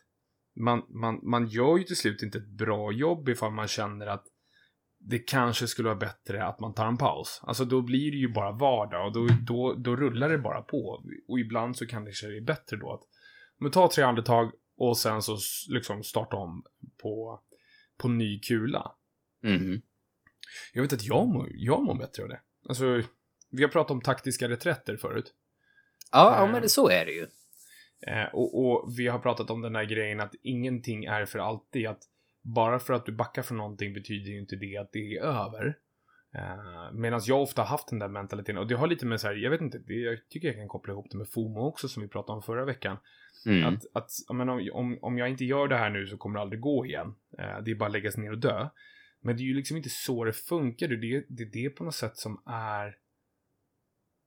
man, 0.56 0.82
man, 0.88 1.20
man 1.22 1.48
gör 1.48 1.78
ju 1.78 1.84
till 1.84 1.96
slut 1.96 2.22
inte 2.22 2.38
ett 2.38 2.48
bra 2.48 2.92
jobb 2.92 3.28
ifall 3.28 3.52
man 3.52 3.68
känner 3.68 4.06
att 4.06 4.24
det 4.98 5.18
kanske 5.18 5.66
skulle 5.66 5.88
vara 5.88 5.98
bättre 5.98 6.44
att 6.44 6.60
man 6.60 6.74
tar 6.74 6.86
en 6.86 6.96
paus. 6.96 7.40
Alltså 7.42 7.64
då 7.64 7.82
blir 7.82 8.10
det 8.10 8.16
ju 8.16 8.28
bara 8.28 8.52
vardag 8.52 9.06
och 9.06 9.12
då, 9.12 9.26
då, 9.46 9.74
då 9.74 9.96
rullar 9.96 10.28
det 10.28 10.38
bara 10.38 10.62
på. 10.62 11.04
Och 11.28 11.40
ibland 11.40 11.76
så 11.76 11.86
kan 11.86 12.04
det 12.04 12.10
kanske 12.10 12.36
är 12.36 12.40
bättre 12.40 12.76
då 12.76 12.92
att 12.92 13.02
men 13.62 13.70
ta 13.70 13.90
tre 13.90 14.04
andetag 14.04 14.52
och 14.76 14.98
sen 14.98 15.22
så 15.22 15.38
liksom 15.68 16.02
starta 16.02 16.36
om 16.36 16.64
på, 17.02 17.40
på 17.98 18.08
ny 18.08 18.40
kula. 18.40 18.92
Mhm. 19.42 19.82
Jag 20.72 20.82
vet 20.82 20.92
att 20.92 21.04
jag 21.04 21.28
mår, 21.28 21.48
jag 21.52 21.82
mår 21.82 21.94
bättre 21.94 22.22
av 22.22 22.28
det. 22.28 22.40
Alltså, 22.68 23.02
vi 23.50 23.62
har 23.62 23.70
pratat 23.70 23.90
om 23.90 24.00
taktiska 24.00 24.48
reträtter 24.48 24.96
förut. 24.96 25.34
Ja, 26.12 26.36
ja, 26.38 26.46
Eh. 26.46 26.52
men 26.52 26.62
det, 26.62 26.68
så 26.68 26.88
är 26.88 27.06
det 27.06 27.12
ju. 27.12 27.26
Eh, 28.06 28.34
och, 28.34 28.64
och 28.64 28.98
vi 28.98 29.08
har 29.08 29.18
pratat 29.18 29.50
om 29.50 29.60
den 29.60 29.74
här 29.74 29.84
grejen 29.84 30.20
att 30.20 30.34
ingenting 30.42 31.04
är 31.04 31.26
för 31.26 31.38
alltid. 31.38 31.86
Att 31.86 32.02
bara 32.42 32.78
för 32.78 32.94
att 32.94 33.06
du 33.06 33.12
backar 33.12 33.42
från 33.42 33.58
någonting 33.58 33.92
betyder 33.94 34.30
ju 34.30 34.38
inte 34.38 34.56
det 34.56 34.76
att 34.76 34.92
det 34.92 35.16
är 35.16 35.22
över. 35.22 35.78
Eh, 36.34 36.92
Medan 36.92 37.20
jag 37.24 37.42
ofta 37.42 37.62
har 37.62 37.68
haft 37.68 37.88
den 37.88 37.98
där 37.98 38.08
mentaliteten. 38.08 38.58
Och 38.58 38.66
det 38.66 38.74
har 38.74 38.86
lite 38.86 39.06
med 39.06 39.20
så 39.20 39.26
här, 39.26 39.34
jag 39.34 39.50
vet 39.50 39.60
inte, 39.60 39.78
det, 39.78 39.94
jag 39.94 40.28
tycker 40.28 40.48
jag 40.48 40.56
kan 40.56 40.68
koppla 40.68 40.92
ihop 40.92 41.06
det 41.10 41.18
med 41.18 41.28
FOMO 41.28 41.60
också 41.60 41.88
som 41.88 42.02
vi 42.02 42.08
pratade 42.08 42.36
om 42.36 42.42
förra 42.42 42.64
veckan. 42.64 42.96
Mm. 43.46 43.64
Att, 43.64 43.82
att 43.92 44.36
menar, 44.36 44.74
om, 44.74 44.98
om 45.02 45.18
jag 45.18 45.28
inte 45.28 45.44
gör 45.44 45.68
det 45.68 45.76
här 45.76 45.90
nu 45.90 46.06
så 46.06 46.16
kommer 46.16 46.38
det 46.38 46.42
aldrig 46.42 46.60
gå 46.60 46.86
igen. 46.86 47.14
Eh, 47.38 47.62
det 47.64 47.70
är 47.70 47.74
bara 47.74 47.86
att 47.86 47.92
lägga 47.92 48.10
sig 48.10 48.22
ner 48.22 48.32
och 48.32 48.38
dö. 48.38 48.68
Men 49.20 49.36
det 49.36 49.42
är 49.42 49.44
ju 49.44 49.54
liksom 49.54 49.76
inte 49.76 49.88
så 49.88 50.24
det 50.24 50.32
funkar. 50.32 50.88
Det 50.88 50.94
är 50.94 51.24
det, 51.28 51.44
det 51.44 51.64
är 51.64 51.70
på 51.70 51.84
något 51.84 51.94
sätt 51.94 52.16
som 52.16 52.42
är... 52.46 52.96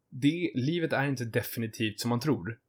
Det, 0.09 0.51
livet 0.55 0.93
är 0.93 1.05
inte 1.05 1.25
definitivt 1.25 1.99
som 1.99 2.09
man 2.09 2.19
tror. 2.19 2.59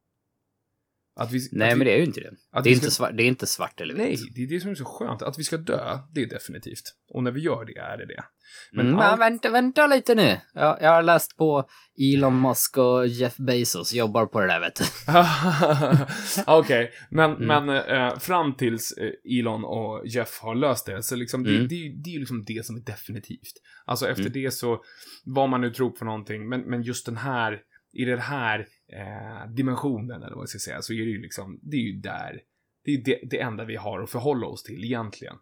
Att 1.19 1.33
vi, 1.33 1.49
Nej, 1.53 1.69
att 1.69 1.75
vi, 1.75 1.79
men 1.79 1.87
det 1.87 1.93
är 1.93 1.99
ju 1.99 2.05
inte 2.05 2.21
det. 2.21 2.31
att 2.53 2.65
Det 2.65 2.69
är, 2.71 2.71
vi 2.71 2.75
inte 2.75 2.91
ska- 2.91 2.91
svart, 3.05 3.17
det 3.17 3.23
är 3.23 3.27
inte 3.27 3.47
svart 3.47 3.81
eller 3.81 3.95
Nej, 3.95 4.11
vitt. 4.11 4.35
det 4.35 4.43
är 4.43 4.47
det 4.49 4.61
som 4.61 4.71
är 4.71 4.75
så 4.75 4.85
skönt. 4.85 5.23
Att 5.23 5.39
vi 5.39 5.45
ska 5.45 5.57
dö, 5.57 5.99
det 6.15 6.23
är 6.23 6.27
definitivt. 6.29 6.83
Och 7.09 7.23
när 7.25 7.31
vi 7.31 7.41
gör 7.41 7.65
det 7.65 7.79
är 7.79 7.97
det 7.99 8.07
det. 8.07 8.25
Men 8.73 8.87
mm, 8.87 8.99
allt- 8.99 9.19
men 9.19 9.31
vänta, 9.31 9.51
vänta 9.51 9.87
lite 9.87 10.15
nu. 10.15 10.41
Jag, 10.55 10.79
jag 10.83 10.91
har 10.91 11.03
läst 11.03 11.37
på 11.37 11.69
Elon 12.15 12.41
Musk 12.41 12.79
och 12.79 13.07
Jeff 13.07 13.37
Bezos 13.37 13.93
jobbar 13.95 14.27
på 14.27 14.41
det 14.41 14.47
där 14.47 14.61
vet 14.61 14.75
du. 14.77 14.85
Okej, 16.47 16.93
men, 17.11 17.31
Mm. 17.37 17.65
men 17.65 17.77
eh, 17.89 18.19
fram 18.19 18.55
tills 18.57 18.93
eh, 18.93 19.39
Elon 19.39 19.65
och 19.65 20.07
Jeff 20.07 20.39
har 20.41 20.55
löst 20.55 20.87
det, 20.87 21.03
så 21.03 21.17
liksom, 21.17 21.45
det, 21.45 21.51
Mm. 21.57 21.69
det, 21.69 21.75
är 21.75 21.79
ju- 21.79 21.93
det 21.97 22.11
är 22.11 22.13
ju 22.13 22.19
liksom 22.19 22.45
det 22.45 22.67
som 22.67 22.77
är 22.77 22.81
definitivt. 22.81 23.55
Alltså 23.85 24.09
efter 24.09 24.21
Mm. 24.23 24.33
det 24.33 24.51
så, 24.51 24.81
vad 25.25 25.49
man 25.49 25.61
nu 25.61 25.71
tror 25.71 25.91
på 25.91 26.05
någonting, 26.05 26.49
men, 26.49 26.61
men 26.61 26.83
just 26.83 27.07
den 27.07 27.17
här, 27.17 27.61
i 27.93 28.05
den 28.05 28.19
här 28.19 28.67
eh, 28.93 29.51
dimensionen, 29.51 30.23
eller 30.23 30.35
vad 30.35 30.43
jag 30.43 30.49
ska 30.49 30.59
säga, 30.59 30.83
så 30.83 30.93
är 30.93 31.05
det 31.05 31.11
ju 31.11 31.23
liksom, 31.23 31.61
det 31.63 31.77
är 31.77 31.81
ju 31.81 32.01
där, 32.01 32.41
det 32.85 32.91
är 32.91 33.05
det, 33.05 33.21
det 33.31 33.41
enda 33.41 33.65
vi 33.65 33.77
har 33.77 34.03
att 34.03 34.11
förhålla 34.11 34.47
oss 34.47 34.63
till 34.63 34.85
egentligen. 34.85 35.37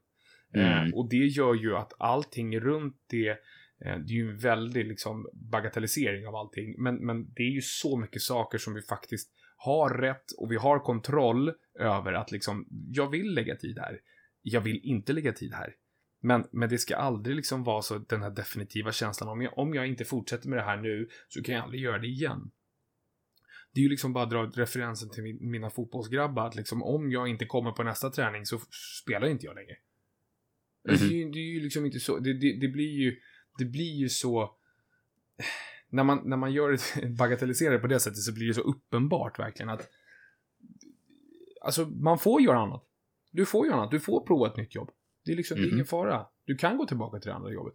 Mm. 0.55 0.87
Eh, 0.89 0.95
och 0.95 1.09
det 1.11 1.17
gör 1.17 1.55
ju 1.55 1.77
att 1.77 1.93
allting 1.99 2.61
runt 2.61 2.97
det, 3.11 3.29
eh, 3.29 3.99
det 3.99 4.13
är 4.13 4.17
ju 4.17 4.31
en 4.31 4.39
väldig 4.39 4.87
liksom 4.87 5.29
bagatellisering 5.33 6.27
av 6.27 6.35
allting, 6.35 6.83
men, 6.83 7.07
men 7.07 7.33
det 7.35 7.43
är 7.43 7.51
ju 7.51 7.63
så 7.63 7.97
mycket 7.97 8.23
saker 8.23 8.59
som 8.59 8.75
vi 8.75 8.83
faktiskt 8.83 9.31
har 9.57 9.91
rätt 9.91 10.33
och 10.39 10.53
vi 10.53 10.57
har 10.57 10.79
kontroll 10.79 11.53
över 11.79 12.13
att 12.13 12.33
liksom, 12.33 12.67
jag 12.71 13.11
vill 13.11 13.35
lägga 13.35 13.57
tid 13.57 13.79
här. 13.79 14.01
Jag 14.43 14.61
vill 14.61 14.81
inte 14.83 15.13
lägga 15.13 15.33
tid 15.33 15.53
här. 15.53 15.75
Men, 16.21 16.45
men 16.53 16.69
det 16.69 16.79
ska 16.79 16.97
aldrig 16.97 17.37
liksom 17.37 17.65
vara 17.65 17.83
så 17.83 17.99
den 17.99 18.23
här 18.23 18.31
definitiva 18.31 18.93
känslan 18.93 19.29
om 19.29 19.43
jag, 19.43 19.59
om 19.59 19.75
jag 19.75 19.87
inte 19.87 20.05
fortsätter 20.05 20.49
med 20.49 20.59
det 20.59 20.63
här 20.63 20.77
nu 20.77 21.09
så 21.29 21.43
kan 21.43 21.55
jag 21.55 21.65
aldrig 21.65 21.83
göra 21.83 21.99
det 21.99 22.07
igen. 22.07 22.51
Det 23.75 23.81
är 23.81 23.83
ju 23.83 23.89
liksom 23.89 24.13
bara 24.13 24.25
att 24.25 24.31
dra 24.31 24.47
referensen 24.47 25.11
till 25.11 25.23
min, 25.23 25.51
mina 25.51 25.71
fotbollsgrabbar 25.71 26.47
att 26.47 26.55
liksom 26.55 26.83
om 26.83 27.11
jag 27.13 27.29
inte 27.29 27.45
kommer 27.47 27.73
på 27.73 27.83
nästa 27.83 28.11
träning 28.11 28.47
så 28.47 28.59
spelar 29.03 29.27
inte 29.29 29.47
jag 29.47 29.55
längre. 29.55 29.77
Mhm. 30.89 30.97
Det, 30.99 31.05
är 31.15 31.19
ju- 31.19 31.31
det 31.31 31.39
är 31.39 31.55
ju 31.55 31.61
liksom 31.61 31.87
inte 31.87 32.01
så, 32.01 32.19
det, 32.19 32.33
det, 32.41 32.61
det 32.61 32.69
blir 32.69 32.91
ju, 32.91 33.21
det 33.59 33.65
blir 33.65 33.95
ju 33.95 34.09
så 34.09 34.57
när 35.89 36.05
man, 36.05 36.23
när 36.25 36.37
man 36.37 36.53
gör 36.53 36.71
det, 36.71 37.09
bagatelliserar 37.19 37.73
det 37.73 37.79
på 37.79 37.87
det 37.87 38.01
sättet 38.01 38.19
så 38.23 38.35
blir 38.35 38.47
det 38.47 38.55
så 38.55 38.61
uppenbart 38.61 39.39
verkligen 39.39 39.69
att 39.71 39.89
Alltså, 41.61 41.87
man 41.87 42.19
får 42.19 42.41
göra 42.43 42.59
annat. 42.59 42.85
Du 43.31 43.47
får 43.47 43.67
göra 43.67 43.77
annat. 43.77 43.91
Du 43.91 44.01
får 44.01 44.27
prova 44.27 44.47
ett 44.51 44.57
nytt 44.57 44.75
jobb. 44.75 44.91
Det 45.25 45.33
är 45.33 45.37
liksom, 45.37 45.57
det 45.57 45.63
är 45.63 45.67
Mhm. 45.67 45.75
ingen 45.75 45.87
fara. 45.87 46.27
Du 46.45 46.57
kan 46.57 46.77
gå 46.77 46.87
tillbaka 46.87 47.19
till 47.21 47.29
det 47.29 47.35
andra 47.35 47.53
jobbet. 47.53 47.75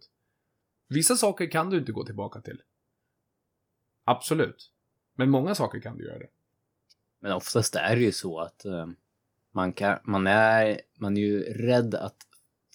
Vissa 0.88 1.16
saker 1.16 1.50
kan 1.50 1.70
du 1.70 1.78
inte 1.78 1.92
gå 1.92 2.04
tillbaka 2.04 2.40
till. 2.40 2.62
Absolut. 4.04 4.72
Men 5.20 5.30
många 5.30 5.54
saker 5.54 5.80
kan 5.80 5.98
du 5.98 6.04
göra 6.04 6.18
det. 6.18 6.28
Men 7.20 7.32
oftast 7.32 7.76
är 7.76 7.96
det 7.96 8.02
ju 8.02 8.12
så 8.12 8.40
att 8.40 8.64
eh, 8.64 8.86
man, 9.52 9.72
kan, 9.72 9.98
man, 10.04 10.26
är, 10.26 10.80
man 10.98 11.16
är 11.16 11.20
ju 11.20 11.42
rädd 11.42 11.94
att 11.94 12.16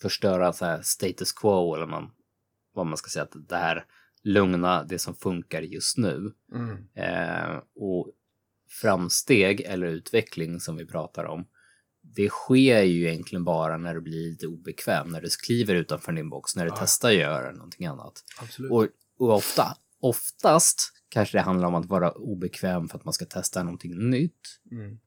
förstöra 0.01 0.53
så 0.53 0.65
här 0.65 0.81
status 0.81 1.33
quo 1.33 1.75
eller 1.75 1.85
man, 1.85 2.11
vad 2.73 2.85
man 2.85 2.97
ska 2.97 3.09
säga, 3.09 3.23
att 3.23 3.49
det 3.49 3.57
här 3.57 3.85
lugna, 4.21 4.83
det 4.83 4.99
som 4.99 5.15
funkar 5.15 5.61
just 5.61 5.97
nu. 5.97 6.33
Mm. 6.53 6.87
Eh, 6.93 7.61
och 7.75 8.11
framsteg 8.81 9.61
eller 9.61 9.87
utveckling 9.87 10.59
som 10.59 10.75
vi 10.75 10.85
pratar 10.85 11.25
om, 11.25 11.47
det 12.01 12.29
sker 12.29 12.81
ju 12.81 13.09
egentligen 13.09 13.43
bara 13.43 13.77
när 13.77 13.93
du 13.93 14.01
blir 14.01 14.29
lite 14.29 14.47
obekväm, 14.47 15.07
när 15.07 15.21
du 15.21 15.29
kliver 15.45 15.75
utanför 15.75 16.11
din 16.11 16.29
box, 16.29 16.55
när 16.55 16.65
du 16.65 16.71
Ja. 16.71 16.77
testar 16.79 17.09
att 17.09 17.15
göra 17.15 17.51
någonting 17.51 17.85
annat. 17.85 18.23
Absolut. 18.41 18.71
Och, 18.71 18.87
och 19.17 19.35
ofta, 19.35 19.77
oftast 19.99 20.94
kanske 21.09 21.37
det 21.37 21.41
handlar 21.41 21.67
om 21.67 21.75
att 21.75 21.85
vara 21.85 22.11
obekväm 22.11 22.87
för 22.89 22.97
att 22.97 23.05
man 23.05 23.13
ska 23.13 23.25
testa 23.25 23.63
någonting 23.63 24.09
nytt. 24.09 24.59
Mm. 24.71 24.97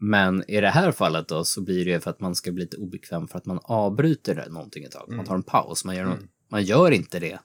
Men 0.00 0.50
i 0.50 0.60
det 0.60 0.68
här 0.70 0.92
fallet 0.92 1.28
då 1.28 1.44
så 1.44 1.60
blir 1.62 1.84
det 1.84 2.00
för 2.00 2.10
att 2.10 2.20
man 2.20 2.34
ska 2.34 2.52
bli 2.52 2.64
lite 2.64 2.76
obekväm 2.76 3.28
för 3.28 3.38
att 3.38 3.46
man 3.46 3.60
avbryter 3.62 4.48
någonting 4.50 4.84
ett 4.84 4.92
tag. 4.92 5.04
Man 5.08 5.14
Mm. 5.14 5.26
tar 5.26 5.34
en 5.34 5.42
paus, 5.42 5.84
man 5.84 5.96
gör, 5.96 6.02
Mm. 6.04 6.28
man 6.48 6.62
gör 6.64 6.90
inte 6.90 7.18
det 7.18 7.38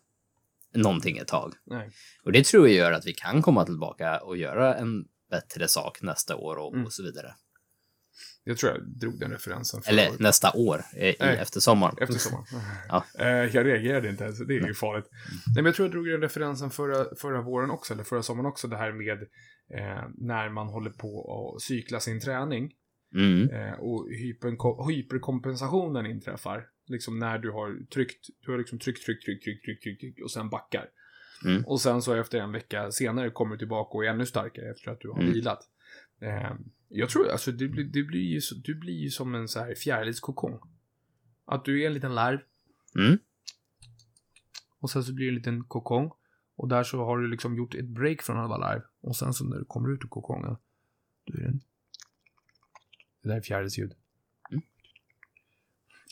någonting 0.76 1.18
ett 1.18 1.28
tag. 1.28 1.54
Nej. 1.66 1.92
Och 2.24 2.32
det 2.32 2.46
tror 2.46 2.68
jag 2.68 2.76
gör 2.78 2.92
att 2.92 3.06
vi 3.08 3.14
kan 3.14 3.42
komma 3.42 3.66
tillbaka 3.66 4.20
och 4.20 4.38
göra 4.38 4.76
en 4.76 5.06
bättre 5.30 5.68
sak 5.68 6.02
nästa 6.02 6.36
år 6.36 6.56
och, 6.56 6.74
Mm. 6.74 6.86
och 6.86 6.94
så 6.94 7.04
vidare. 7.04 7.36
Jag 8.44 8.58
tror 8.58 8.72
jag 8.72 8.82
drog 9.00 9.20
den 9.20 9.32
referensen 9.32 9.82
Eller 9.86 10.10
året. 10.10 10.20
nästa 10.20 10.52
år, 10.56 10.82
eh, 10.98 11.10
i, 11.10 11.16
Nej. 11.20 11.38
efter 11.38 11.60
sommaren. 11.60 11.96
Efter 12.02 12.14
sommaren. 12.20 12.46
Ja. 12.90 13.06
Eh, 13.20 13.28
jag 13.28 13.66
reagerade 13.66 14.10
inte 14.10 14.24
ens, 14.24 14.40
det 14.48 14.56
är 14.56 14.68
ju 14.68 14.74
farligt. 14.74 15.10
Nej, 15.48 15.56
men 15.56 15.66
jag 15.66 15.76
tror 15.76 15.86
jag 15.88 15.92
drog 15.92 16.08
den 16.08 16.22
referensen 16.22 16.70
förra, 16.70 17.06
förra 17.16 17.42
våren 17.42 17.70
också, 17.72 17.94
eller 17.94 18.04
förra 18.04 18.24
sommaren 18.24 18.46
också, 18.46 18.68
det 18.68 18.78
här 18.78 18.92
med 18.92 19.22
eh, 19.80 20.04
när 20.18 20.50
man 20.50 20.68
håller 20.68 20.90
på 20.92 21.54
att 21.56 21.62
cykla 21.62 22.00
sin 22.00 22.20
träning 22.20 22.72
Mm. 23.16 23.50
eh, 23.50 23.74
och 23.80 24.08
hyperko- 24.10 24.90
hyperkompensationen 24.92 26.06
inträffar. 26.06 26.66
Liksom 26.88 27.20
när 27.20 27.38
du 27.40 27.52
har 27.52 27.86
tryckt, 27.94 28.26
du 28.46 28.52
har 28.52 28.58
liksom 28.58 28.80
tryckt, 28.80 29.06
tryckt, 29.06 29.26
tryckt, 29.26 29.44
tryckt, 29.44 29.66
tryckt, 29.66 29.84
tryckt, 29.84 30.00
tryckt 30.02 30.24
och 30.24 30.32
sen 30.32 30.50
backar. 30.50 30.86
Mm. 31.46 31.64
Och 31.66 31.82
sen 31.82 32.02
så 32.02 32.14
efter 32.14 32.40
en 32.40 32.52
vecka 32.52 32.92
senare 32.92 33.30
kommer 33.30 33.52
du 33.52 33.58
tillbaka 33.58 33.98
och 33.98 34.06
är 34.06 34.10
ännu 34.10 34.26
starkare 34.26 34.72
efter 34.72 34.92
att 34.92 35.00
du 35.02 35.10
har 35.10 35.20
Mm. 35.20 35.34
vilat. 35.34 35.60
Eh, 36.24 36.52
jag 36.90 37.10
tror, 37.10 37.30
alltså 37.30 37.52
det, 37.52 37.68
blir- 37.68 37.84
det 37.94 38.04
blir 38.04 38.22
ju, 38.22 38.42
du 38.64 38.76
blir 38.76 38.94
ju 38.94 39.10
som 39.10 39.36
en 39.36 39.48
så 39.48 39.60
här 39.60 39.76
fjärilskokong. 39.76 40.60
Att 41.46 41.66
du 41.66 41.84
är 41.84 41.88
en 41.88 41.94
liten 41.94 42.16
larv 42.16 42.40
Mm. 42.96 43.18
och 44.80 44.90
sen 44.92 45.04
så 45.04 45.14
blir 45.14 45.26
det 45.26 45.32
en 45.32 45.36
liten 45.36 45.64
kokong. 45.64 46.12
Och 46.56 46.68
där 46.68 46.84
så 46.84 47.06
har 47.06 47.18
du 47.18 47.28
liksom 47.28 47.56
gjort 47.58 47.76
ett 47.76 47.88
break 47.88 48.22
från 48.22 48.38
alla 48.38 48.58
larv. 48.58 48.82
Och 49.02 49.16
sen 49.16 49.34
så 49.34 49.46
när 49.46 49.58
du 49.58 49.66
kommer 49.66 49.94
ut 49.94 50.04
ur 50.04 50.08
kokongen, 50.08 50.58
då 51.26 51.34
är 51.34 51.42
det 51.42 51.48
en... 51.48 51.62
Det 53.24 53.30
där 53.30 53.36
är 53.36 53.42
fjärilsljud. 53.42 53.94
Mm. 54.52 54.64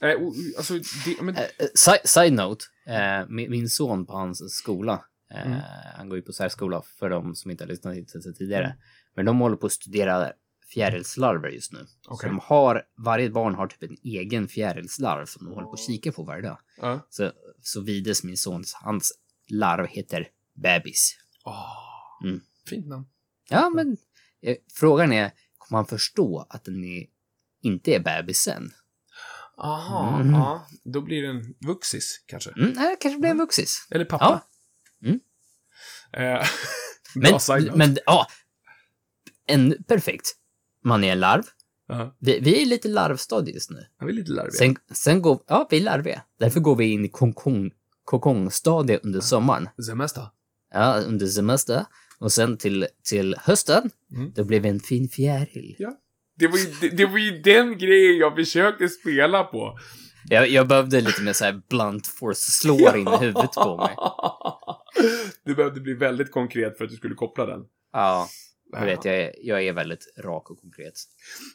Eh, 0.01 0.23
och, 0.27 0.33
alltså, 0.57 0.73
det, 1.05 1.21
men, 1.21 1.35
Eh, 1.35 1.41
eh, 1.41 1.67
si- 1.75 2.07
side 2.07 2.33
note, 2.33 2.65
eh, 2.85 3.27
min, 3.29 3.51
min 3.51 3.69
son 3.69 4.05
på 4.05 4.13
hans 4.13 4.53
skola, 4.55 5.05
eh, 5.31 5.45
Mm. 5.47 5.59
han 5.97 6.09
går 6.09 6.17
ju 6.17 6.21
på 6.21 6.33
särskola 6.33 6.81
för 6.81 7.09
de 7.09 7.35
som 7.35 7.51
inte 7.51 7.63
har 7.63 7.69
lyssnat 7.69 7.95
hit 7.95 8.09
sedan 8.09 8.33
tidigare. 8.33 8.75
Mm. 9.11 9.15
Men 9.15 9.25
de 9.25 9.39
håller 9.39 9.55
på 9.57 9.65
att 9.65 9.71
studera 9.71 10.31
fjärilslarver 10.73 11.49
just 11.49 11.73
nu. 11.73 11.85
Så 12.01 12.11
Okej. 12.11 12.29
de 12.29 12.39
har, 12.43 12.83
varje 12.97 13.29
barn 13.29 13.55
har 13.55 13.67
typ 13.67 13.83
en 13.83 13.97
egen 14.03 14.47
fjärilslarv 14.47 15.25
som 15.25 15.45
de 15.45 15.53
håller 15.53 15.67
på 15.67 15.73
att 15.73 15.79
kika 15.87 16.11
på 16.11 16.23
varje 16.23 16.41
dag. 16.41 16.57
ja. 16.77 17.07
Så, 17.09 17.31
så 17.61 17.81
Vides, 17.81 18.23
min 18.23 18.37
sons, 18.37 18.73
hans 18.73 19.11
larv 19.49 19.87
heter 19.87 20.27
bebis. 20.53 21.15
Åh, 21.45 21.77
Mm. 22.23 22.41
Fint 22.67 22.87
namn. 22.87 23.05
Ja, 23.49 23.69
men 23.69 23.97
eh, 24.41 24.57
frågan 24.73 25.13
är, 25.13 25.31
kommer 25.57 25.77
han 25.77 25.85
förstå 25.85 26.45
att 26.49 26.63
den 26.65 26.83
är, 26.83 27.05
inte 27.61 27.91
är 27.95 27.99
bebisen? 27.99 28.71
Aha, 29.57 30.19
Mm. 30.19 30.33
ja. 30.33 30.67
Då 30.83 31.01
blir 31.01 31.21
det 31.21 31.27
en 31.27 31.55
vuxis, 31.67 32.23
kanske. 32.25 32.49
Mm, 32.51 32.69
nej, 32.75 32.97
kanske 32.99 33.19
blir 33.19 33.29
en 33.29 33.37
vuxis. 33.37 33.87
Eller 33.91 34.05
pappa. 34.05 34.43
Mm. 35.03 35.19
Eh, 36.13 36.45
Men, 37.15 37.77
men 37.77 37.97
ja, 38.05 38.27
en, 39.47 39.75
perfekt. 39.87 40.27
Man 40.83 41.03
är 41.03 41.11
en 41.11 41.19
larv. 41.19 41.43
Ja, 41.87 42.15
Vi, 42.19 42.39
vi 42.39 42.61
är 42.61 42.65
lite 42.65 42.87
larvstadie 42.87 43.53
just 43.53 43.69
nu. 43.71 43.85
jag 43.99 44.09
är 44.09 44.13
lite 44.13 44.31
larvig. 44.31 44.53
Sen, 44.53 44.75
sen 44.93 45.21
går, 45.21 45.43
ja, 45.47 45.67
vi 45.71 45.77
är 45.77 45.81
larviga. 45.83 46.21
Därför 46.39 46.59
går 46.59 46.75
vi 46.75 46.85
in 46.91 47.05
i 47.05 47.09
kokong, 47.09 47.71
kokongstadie 48.03 48.99
under 49.03 49.19
sommaren. 49.19 49.69
Semester. 49.85 50.23
Ja, 50.73 51.01
under 51.07 51.27
semester. 51.27 51.85
Och 52.19 52.31
sen 52.31 52.57
till, 52.57 52.87
till 53.03 53.35
hösten, 53.39 53.89
Mm. 54.15 54.31
då 54.35 54.43
blir 54.43 54.59
vi 54.59 54.69
en 54.69 54.79
fin 54.79 55.09
fjäril. 55.09 55.75
Det 56.37 56.47
var, 56.47 56.57
ju, 56.57 56.65
det, 56.81 56.89
det 56.97 57.05
var 57.05 57.17
ju 57.17 57.41
den 57.41 57.77
grejen 57.77 58.17
jag 58.17 58.35
försökte 58.35 58.89
spela 58.89 59.43
på. 59.43 59.77
Jag, 60.29 60.49
jag 60.49 60.67
behövde 60.67 61.01
lite 61.01 61.21
mer 61.21 61.33
så 61.33 61.45
här 61.45 61.61
blunt 61.69 62.07
force 62.07 62.51
slår 62.51 62.97
in 62.97 63.07
i 63.07 63.17
huvudet 63.17 63.51
på 63.51 63.77
mig. 63.77 63.95
Du 65.45 65.55
behövde 65.55 65.81
bli 65.81 65.93
väldigt 65.93 66.31
konkret 66.31 66.77
för 66.77 66.83
att 66.85 66.89
du 66.91 66.95
skulle 66.97 67.15
koppla 67.15 67.45
den. 67.45 67.59
Ja, 67.93 68.27
jag 68.71 68.85
vet, 68.85 69.05
jag 69.05 69.15
är, 69.15 69.35
jag 69.41 69.63
är 69.63 69.73
väldigt 69.73 70.13
rak 70.17 70.51
och 70.51 70.59
konkret. 70.61 70.93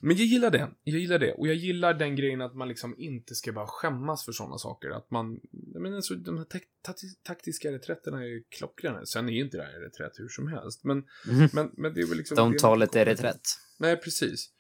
Men 0.01 0.17
jag 0.17 0.27
gillar 0.27 0.51
det. 0.51 0.71
Jag 0.85 1.01
gillar 1.01 1.19
det. 1.19 1.33
Och 1.33 1.49
jag 1.49 1.55
gillar 1.57 1.95
den 1.95 2.17
grejen 2.17 2.41
att 2.43 2.55
man 2.55 2.69
liksom 2.69 2.95
inte 2.99 3.35
ska 3.35 3.53
bara 3.53 3.67
skämmas 3.67 4.25
för 4.25 4.33
sådana 4.33 4.59
saker. 4.59 4.91
Att 4.91 5.11
man, 5.11 5.41
jag 5.73 5.83
menar, 5.83 5.97
alltså, 5.97 6.15
de 6.15 6.39
här 6.39 6.45
tak- 6.45 6.69
tak- 6.83 7.23
taktiska 7.23 7.73
reträtterna 7.73 8.19
är 8.23 8.27
ju 8.27 8.43
klockrena. 8.49 9.07
Sen 9.07 9.29
är 9.29 9.33
ju 9.33 9.41
inte 9.41 9.57
det 9.57 9.63
här 9.63 9.81
reträtt 9.81 10.13
hur 10.19 10.29
som 10.29 10.49
helst. 10.49 10.85
Men, 10.85 10.97
Mhm. 11.29 11.49
men, 11.53 11.71
men 11.77 11.95
det 11.95 12.01
är 12.01 12.07
väl 12.07 12.17
liksom... 12.19 12.37
De 12.37 12.57
tar 12.57 12.77
lite 12.77 13.05
reträtt. 13.05 13.43
Nej, 13.79 13.97
precis. 13.97 14.51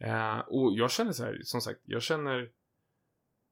Eh, 0.00 0.38
och 0.38 0.72
jag 0.76 0.90
känner 0.90 1.12
så 1.12 1.24
här, 1.24 1.40
som 1.44 1.60
sagt, 1.60 1.80
jag 1.84 2.02
känner... 2.02 2.48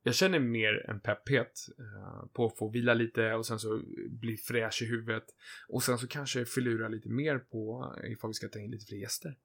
Jag 0.07 0.15
känner 0.15 0.39
mer 0.39 0.91
en 0.91 1.01
pepphet 1.01 1.69
eh, 1.79 2.27
på 2.33 2.47
att 2.47 2.59
få 2.59 2.69
vila 2.69 2.95
lite 2.95 3.35
och 3.35 3.47
sen 3.47 3.59
så 3.59 3.83
bli 4.09 4.37
fräsch 4.37 4.83
i 4.83 4.87
huvudet. 4.87 5.25
Och 5.69 5.83
sen 5.83 5.99
så 5.99 6.07
kanske 6.07 6.45
filura 6.45 6.89
lite 6.89 7.09
mer 7.09 7.39
på 7.39 7.95
ifall 8.05 8.31
vi 8.31 8.35
ska 8.35 8.49
ta 8.49 8.59
in 8.59 8.71
lite 8.71 8.87
fler 8.87 8.99
gäster. 8.99 9.39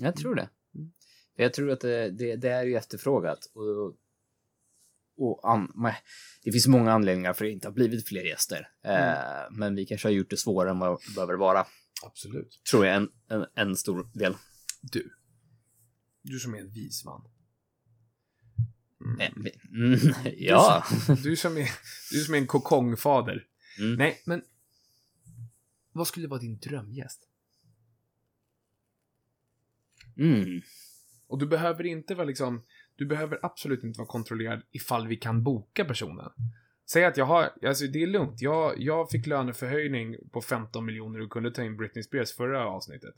Jag 0.00 0.16
tror 0.16 0.34
det. 0.34 0.48
Mm. 0.74 0.92
Jag 1.36 1.54
tror 1.54 1.70
att 1.70 1.80
det, 1.80 2.10
det, 2.10 2.36
det 2.36 2.48
är 2.48 2.64
ju 2.64 2.76
efterfrågat. 2.76 3.50
Och, 3.54 3.96
och 5.16 5.50
an, 5.50 5.72
det 6.42 6.52
finns 6.52 6.66
många 6.66 6.92
anledningar 6.92 7.32
för 7.32 7.44
att 7.44 7.48
det 7.48 7.52
inte 7.52 7.68
har 7.68 7.72
blivit 7.72 8.08
fler 8.08 8.22
gäster. 8.22 8.68
Eh, 8.84 9.50
men 9.50 9.74
vi 9.74 9.86
kanske 9.86 10.08
har 10.08 10.12
gjort 10.12 10.30
det 10.30 10.36
svårare 10.36 10.70
än 10.70 10.78
vad 10.78 11.00
det 11.08 11.14
behöver 11.14 11.34
vara. 11.34 11.66
Absolut. 12.02 12.60
Tror 12.70 12.86
jag 12.86 12.96
en, 12.96 13.08
en, 13.28 13.46
en 13.54 13.76
stor 13.76 14.10
del. 14.14 14.34
Du. 14.82 15.10
Du 16.22 16.38
som 16.38 16.54
är 16.54 16.58
en 16.58 16.70
vis 16.70 17.04
man. 17.04 17.24
Eh, 19.20 19.30
vi- 19.36 19.60
Mm, 19.72 19.98
ja. 20.36 20.84
Du 21.22 21.36
som 21.36 21.56
är, 21.56 21.70
du 22.12 22.18
som 22.24 22.34
är 22.34 22.38
en 22.38 22.46
kokongfader. 22.46 23.46
Mm. 23.78 23.94
Nej, 23.94 24.22
men 24.26 24.42
vad 25.92 26.06
skulle 26.06 26.28
vara 26.28 26.40
din 26.40 26.58
drömgäst? 26.58 27.28
Mm. 30.16 30.60
Och 31.26 31.38
du 31.38 31.46
behöver 31.46 31.86
inte 31.86 32.14
vara 32.14 32.26
liksom, 32.26 32.62
du 32.96 33.06
behöver 33.06 33.38
absolut 33.42 33.84
inte 33.84 33.98
vara 33.98 34.08
kontrollerad 34.08 34.62
ifall 34.70 35.06
vi 35.08 35.16
kan 35.16 35.42
boka 35.42 35.84
personen. 35.84 36.30
Säg 36.90 37.04
att 37.04 37.16
jag 37.16 37.24
har, 37.24 37.50
alltså 37.66 37.86
det 37.86 38.02
är 38.02 38.06
lugnt, 38.06 38.40
jag, 38.42 38.74
jag 38.80 39.10
fick 39.10 39.26
löneförhöjning 39.26 40.16
på 40.32 40.40
15 40.42 40.84
miljoner 40.86 41.20
och 41.20 41.30
kunde 41.30 41.50
ta 41.50 41.62
in 41.64 41.76
Britney 41.76 42.02
Spears 42.02 42.32
förra 42.32 42.66
avsnittet. 42.66 43.14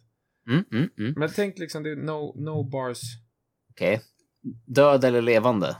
Mm, 0.46 0.64
mm, 0.72 0.90
mm. 0.98 1.14
Men 1.16 1.28
tänk 1.34 1.58
liksom, 1.58 1.82
det 1.82 1.90
är 1.90 1.96
no, 1.96 2.34
no 2.44 2.62
bars. 2.64 3.00
Okej. 3.70 4.02
Död 4.66 5.04
eller 5.04 5.22
levande? 5.22 5.76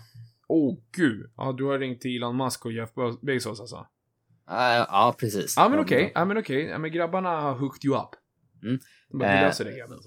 Åh 0.48 0.72
oh, 0.72 0.79
gud, 0.96 1.31
ja 1.37 1.53
du 1.53 1.64
har 1.64 1.79
ringt 1.79 2.01
till 2.01 2.16
Elon 2.16 2.37
Musk 2.37 2.64
och 2.66 2.72
Jeff 2.72 2.90
Bezos 3.22 3.61
alltså. 3.61 3.77
Uh, 4.51 4.57
ja, 4.88 5.14
precis. 5.18 5.55
Ja 5.57 5.68
men 5.68 5.79
okej, 5.81 6.12
ja 6.14 6.25
men 6.25 6.38
okej, 6.38 6.62
ja 6.64 6.79
men 6.79 6.92
grabbarna 6.92 7.29
har 7.40 7.55
hooked 7.55 7.85
you 7.85 7.96
up. 7.96 8.09
Mm. 8.62 8.79
Bara, 9.12 9.29
vi 9.29 9.37
Eh, 9.38 9.42
löser 9.42 9.64
det 9.64 9.77
grabben. 9.79 9.98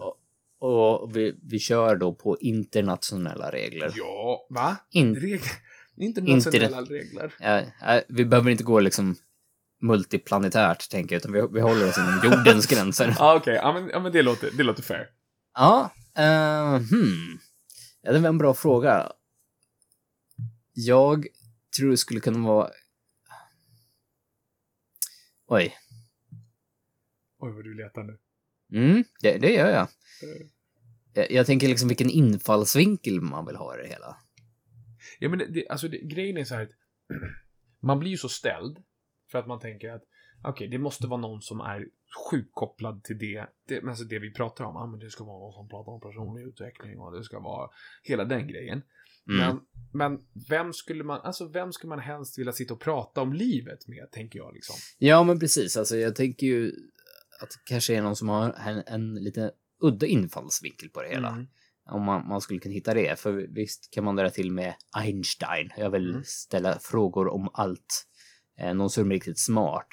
Och, 0.59 1.01
och 1.01 1.15
vi, 1.15 1.39
vi 1.43 1.59
kör 1.59 1.95
då 1.95 2.13
på 2.13 2.37
internationella 2.39 3.51
regler. 3.51 3.93
Ja, 3.95 4.47
va? 4.49 4.77
In, 4.91 5.15
Regler? 5.15 5.51
Inte 5.97 6.19
Inte 6.21 6.33
nationella 6.49 6.81
regler. 6.81 7.33
eh, 7.39 8.01
vi 8.07 8.25
behöver 8.25 8.51
inte 8.51 8.63
gå 8.63 8.79
liksom 8.79 9.15
multiplanetärt, 9.81 10.89
tänker 10.89 11.15
jag, 11.15 11.19
utan 11.19 11.31
vi, 11.33 11.47
vi 11.53 11.61
håller 11.61 11.89
oss 11.89 11.97
inom 11.97 12.19
jordens 12.23 12.65
gränser. 12.71 13.15
Ja 13.19 13.35
okej, 13.35 13.55
ja, 13.55 13.73
men, 13.73 13.89
ja 13.89 13.99
men 13.99 14.11
det 14.11 14.21
låter, 14.21 14.49
det 14.57 14.63
låter 14.63 14.83
fair. 14.83 15.07
Ja, 15.57 15.89
uh, 16.19 16.75
hmm. 16.77 17.39
Ja, 18.05 18.11
det 18.11 18.19
var 18.19 18.29
en 18.29 18.37
bra 18.37 18.53
fråga. 18.53 19.11
Jag 20.73 21.27
tror 21.77 21.91
det 21.91 21.97
skulle 21.97 22.19
kunna 22.19 22.47
vara... 22.47 22.69
Oj. 25.47 25.73
Oj 27.37 27.51
vad 27.51 27.63
du 27.63 27.73
letar 27.73 28.03
nu. 28.03 28.17
Mm, 28.79 29.03
det, 29.21 29.37
det 29.37 29.53
gör 29.53 29.69
jag. 29.69 29.81
Eh, 29.81 30.47
jag. 31.13 31.31
Jag 31.31 31.45
tänker 31.45 31.67
liksom 31.67 31.87
vilken 31.87 32.09
infallsvinkel 32.09 33.21
man 33.21 33.45
vill 33.45 33.55
ha 33.55 33.77
i 33.77 33.81
det 33.81 33.87
hela. 33.87 34.17
Ja 35.19 35.29
men 35.29 35.39
det, 35.39 35.45
det, 35.45 35.67
alltså 35.67 35.87
det, 35.87 35.97
grejen 35.97 36.37
är 36.37 36.43
så 36.43 36.55
här 36.55 36.63
att 36.63 36.71
man 37.81 37.99
blir 37.99 38.11
ju 38.11 38.17
så 38.17 38.29
ställd 38.29 38.83
för 39.31 39.39
att 39.39 39.47
man 39.47 39.59
tänker 39.59 39.91
att 39.91 40.03
okej, 40.43 40.67
det 40.67 40.77
måste 40.77 41.07
vara 41.07 41.21
någon 41.21 41.41
som 41.41 41.59
är 41.59 41.87
sjukt 42.31 42.49
kopplad 42.53 43.03
till 43.03 43.17
det, 43.17 43.45
det, 43.67 43.83
alltså 43.83 44.03
det 44.03 44.19
vi 44.19 44.33
pratar 44.33 44.63
om. 44.65 44.75
Ah, 44.77 44.85
men 44.87 44.99
det 44.99 45.09
ska 45.09 45.23
vara 45.23 45.39
någon 45.39 45.53
som 45.53 45.69
pratar 45.69 45.91
om 45.91 46.01
personlig 46.01 46.41
utveckling 46.43 46.99
och 46.99 47.11
det 47.17 47.23
ska 47.23 47.39
vara 47.39 47.69
hela 48.03 48.25
den 48.25 48.47
grejen. 48.47 48.81
Mm. 49.29 49.39
Men, 49.47 49.59
men 49.93 50.19
vem 50.49 50.73
skulle 50.73 51.03
man, 51.03 51.21
alltså 51.21 51.47
vem 51.47 51.73
skulle 51.73 51.89
man 51.89 51.99
helst 51.99 52.39
vilja 52.39 52.53
sitta 52.53 52.73
och 52.73 52.79
prata 52.81 53.21
om 53.21 53.33
livet 53.33 53.87
med, 53.87 54.11
tänker 54.11 54.39
jag 54.39 54.53
liksom. 54.53 54.75
Ja, 54.97 55.23
men 55.23 55.39
precis. 55.39 55.77
Alltså, 55.77 55.97
jag 55.97 56.15
tänker 56.15 56.47
ju 56.47 56.67
att 57.41 57.49
det 57.49 57.57
kanske 57.65 57.95
är 57.95 58.01
någon 58.01 58.15
som 58.15 58.29
har 58.29 58.55
en, 58.67 58.83
en 58.87 59.15
lite 59.15 59.51
udda 59.81 60.05
infallsvinkel 60.05 60.89
på 60.89 61.01
det 61.01 61.09
hela. 61.09 61.29
Mm. 61.29 61.47
Om 61.89 62.03
man, 62.03 62.27
man 62.27 62.41
skulle 62.41 62.59
kunna 62.59 62.73
hitta 62.73 62.93
det. 62.93 63.19
För 63.19 63.33
visst 63.33 63.91
kan 63.91 64.03
man 64.03 64.15
dra 64.15 64.29
till 64.29 64.51
med 64.51 64.73
Einstein. 64.97 65.69
Jag 65.77 65.89
vill 65.89 66.09
Mm. 66.09 66.23
ställa 66.25 66.79
frågor 66.79 67.27
om 67.27 67.49
allt. 67.53 68.07
Eh, 68.57 68.73
någon 68.73 68.89
som 68.89 69.11
är 69.11 69.13
riktigt 69.13 69.39
smart. 69.39 69.87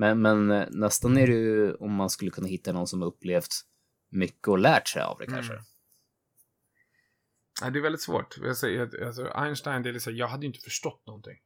Men, 0.00 0.22
men 0.22 0.50
eh, 0.50 0.66
nästan 0.70 1.16
är 1.18 1.26
det 1.26 1.32
ju 1.32 1.74
om 1.74 1.94
man 1.94 2.10
skulle 2.10 2.30
kunna 2.30 2.48
hitta 2.48 2.72
någon 2.72 2.86
som 2.86 3.00
har 3.00 3.08
upplevt 3.08 3.48
mycket 4.10 4.48
och 4.48 4.58
lärt 4.58 4.88
sig 4.88 5.02
av 5.02 5.18
det 5.18 5.26
kanske. 5.26 5.52
Mm. 5.52 5.64
Ja, 7.62 7.70
det 7.70 7.78
är 7.78 7.82
väldigt 7.82 8.00
svårt. 8.00 8.38
Jag 8.42 8.56
säger, 8.56 9.04
alltså, 9.06 9.30
Einstein, 9.34 9.82
det 9.82 9.88
är 9.88 9.92
liksom, 9.92 10.16
jag 10.16 10.28
hade 10.28 10.42
ju 10.42 10.46
inte 10.46 10.60
förstått 10.60 11.02
någonting. 11.06 11.36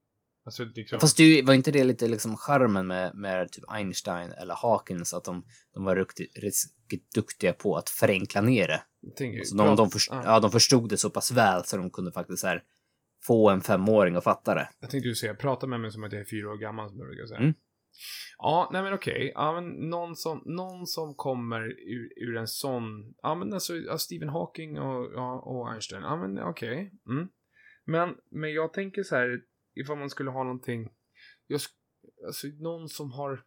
Alltså, 0.44 0.64
liksom, 0.64 1.00
Fast 1.00 1.16
det 1.16 1.42
var 1.42 1.54
inte 1.54 1.70
det 1.70 1.84
lite 1.84 2.08
liksom 2.08 2.36
charmen 2.36 2.86
med, 2.86 3.14
med 3.14 3.52
typ 3.52 3.64
Einstein 3.68 4.32
eller 4.32 4.54
Hawkins 4.54 5.14
att 5.14 5.24
de, 5.24 5.44
de 5.74 5.84
var 5.84 5.96
riktigt, 5.96 7.14
duktiga 7.14 7.52
på 7.52 7.76
att 7.76 7.88
förenkla 7.90 8.40
ner 8.40 8.68
det. 8.68 8.82
jag 9.00 9.16
tänker, 9.16 9.44
Så 9.44 9.56
de, 9.56 9.76
de, 9.76 9.90
först, 9.90 10.10
ja. 10.10 10.22
ja, 10.24 10.40
de 10.40 10.50
förstod 10.50 10.88
det 10.88 10.96
så 10.96 11.10
pass 11.10 11.32
väl 11.32 11.64
så 11.64 11.76
de 11.76 11.90
kunde 11.90 12.12
faktiskt 12.12 12.44
här, 12.44 12.62
få 13.26 13.50
en 13.50 13.60
femåring 13.60 14.16
att 14.16 14.24
fatta 14.24 14.54
det. 14.54 14.68
Jag 14.80 14.90
tänkte 14.90 15.08
ju 15.08 15.14
säga, 15.14 15.34
prata 15.34 15.66
med 15.66 15.80
mig 15.80 15.92
som 15.92 16.04
att 16.04 16.12
jag 16.12 16.20
är 16.20 16.26
fyra 16.26 16.50
år 16.50 16.56
gammal, 16.56 16.88
som 16.88 16.98
jag 16.98 17.08
brukar 17.08 17.26
säga. 17.26 17.40
Mm. 17.40 17.54
Ja, 18.38 18.70
nej 18.72 18.82
men 18.82 18.92
okej. 18.92 19.32
Ja, 19.34 19.60
men 19.60 19.90
någon 19.90 20.16
som, 20.16 20.42
någon 20.44 20.86
som 20.86 21.14
kommer 21.14 21.60
ur, 21.66 22.12
ur 22.16 22.36
en 22.36 22.48
sån, 22.48 23.14
ja 23.22 23.34
men 23.34 23.52
alltså, 23.52 23.76
ja, 23.76 23.98
Stephen 23.98 24.28
Hawking 24.28 24.78
och, 24.78 25.12
ja, 25.14 25.40
och 25.40 25.72
Einstein, 25.72 26.02
ja 26.02 26.16
men 26.16 26.42
okej. 26.42 26.92
Mm. 27.08 27.28
Men, 27.84 28.16
men 28.30 28.52
jag 28.52 28.72
tänker 28.72 29.02
så 29.02 29.16
här, 29.16 29.42
ifall 29.74 29.98
man 29.98 30.10
skulle 30.10 30.30
ha 30.30 30.44
någonting, 30.44 30.88
jag, 31.46 31.60
alltså 32.26 32.46
någon 32.46 32.88
som 32.88 33.12
har, 33.12 33.44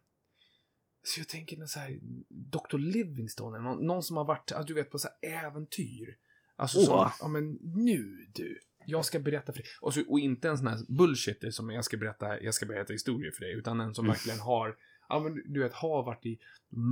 så 1.02 1.20
jag 1.20 1.28
tänker 1.28 1.66
så 1.66 1.78
här, 1.78 1.98
Dr. 2.28 2.78
Livingstone, 2.78 3.58
någon, 3.58 3.86
någon 3.86 4.02
som 4.02 4.16
har 4.16 4.24
varit, 4.24 4.52
du 4.66 4.74
vet, 4.74 4.90
på 4.90 4.98
så 4.98 5.08
här 5.22 5.46
äventyr. 5.46 6.16
Alltså 6.56 6.78
Åh. 6.78 6.84
som, 6.84 7.10
ja 7.20 7.28
men 7.28 7.58
nu 7.62 8.26
du. 8.34 8.60
Jag 8.90 9.04
ska 9.04 9.18
berätta 9.18 9.52
för 9.52 9.58
dig. 9.62 9.68
Och, 9.80 9.94
så, 9.94 10.02
och 10.08 10.18
inte 10.20 10.48
en 10.48 10.58
sån 10.58 10.66
här 10.66 10.78
bullshitter 10.88 11.50
som 11.50 11.70
jag 11.70 11.84
ska 11.84 11.96
berätta, 11.96 12.40
jag 12.40 12.54
ska 12.54 12.66
berätta 12.66 12.92
historier 12.92 13.30
för 13.30 13.40
dig, 13.40 13.52
utan 13.54 13.80
en 13.80 13.94
som 13.94 14.04
Mm. 14.04 14.12
verkligen 14.12 14.38
har, 14.40 14.76
ja 15.08 15.20
men 15.20 15.42
du 15.52 15.62
vet, 15.62 15.72
har 15.72 16.02
varit 16.02 16.26
i 16.26 16.38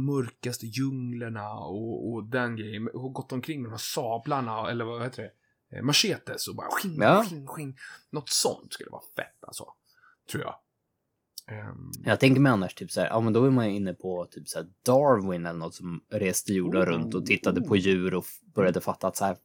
mörkaste 0.07 0.67
djunglerna 0.67 1.51
och, 1.55 2.13
och 2.13 2.25
den 2.25 2.57
grejen, 2.57 2.89
och 2.89 3.13
gått 3.13 3.33
omkring 3.33 3.63
med 3.63 3.69
de 3.71 3.73
här 3.73 3.79
sablarna, 3.79 4.71
eller 4.71 4.85
vad 4.85 5.03
heter 5.03 5.23
det, 5.23 5.77
eh, 5.77 5.83
machetes 5.83 6.49
och 6.49 6.57
bara 6.57 6.69
skinn, 6.71 6.97
Ja. 7.01 7.25
skinn, 7.29 7.47
skinn. 7.47 7.77
Något 8.11 8.29
sånt 8.29 8.73
skulle 8.73 8.91
vara 8.91 9.03
fett 9.17 9.45
alltså, 9.47 9.65
tror 10.31 10.43
jag. 10.43 10.55
Ehm, 11.49 11.91
Jag 12.05 12.21
tänker 12.21 12.41
mig 12.41 12.53
annars 12.53 12.75
typ 12.75 12.91
så 12.91 13.01
här, 13.01 13.09
ja 13.09 13.21
men 13.21 13.33
då 13.33 13.45
är 13.45 13.51
man 13.51 13.71
ju 13.71 13.77
inne 13.77 13.95
på 13.95 14.27
typ 14.31 14.49
så 14.49 14.59
här 14.59 14.69
Darwin 14.85 15.47
eller 15.47 15.59
något 15.59 15.75
som 15.75 16.05
reste 16.11 16.53
jorden 16.53 16.83
Oh, 16.83 16.87
runt 16.87 17.15
och 17.15 17.27
tittade 17.27 17.61
på 17.61 17.75
oh. 17.75 17.79
djur 17.79 18.15
och 18.15 18.25
började 18.55 18.81
fatta 18.81 19.09
att 19.09 19.17
så 19.17 19.25
här, 19.25 19.37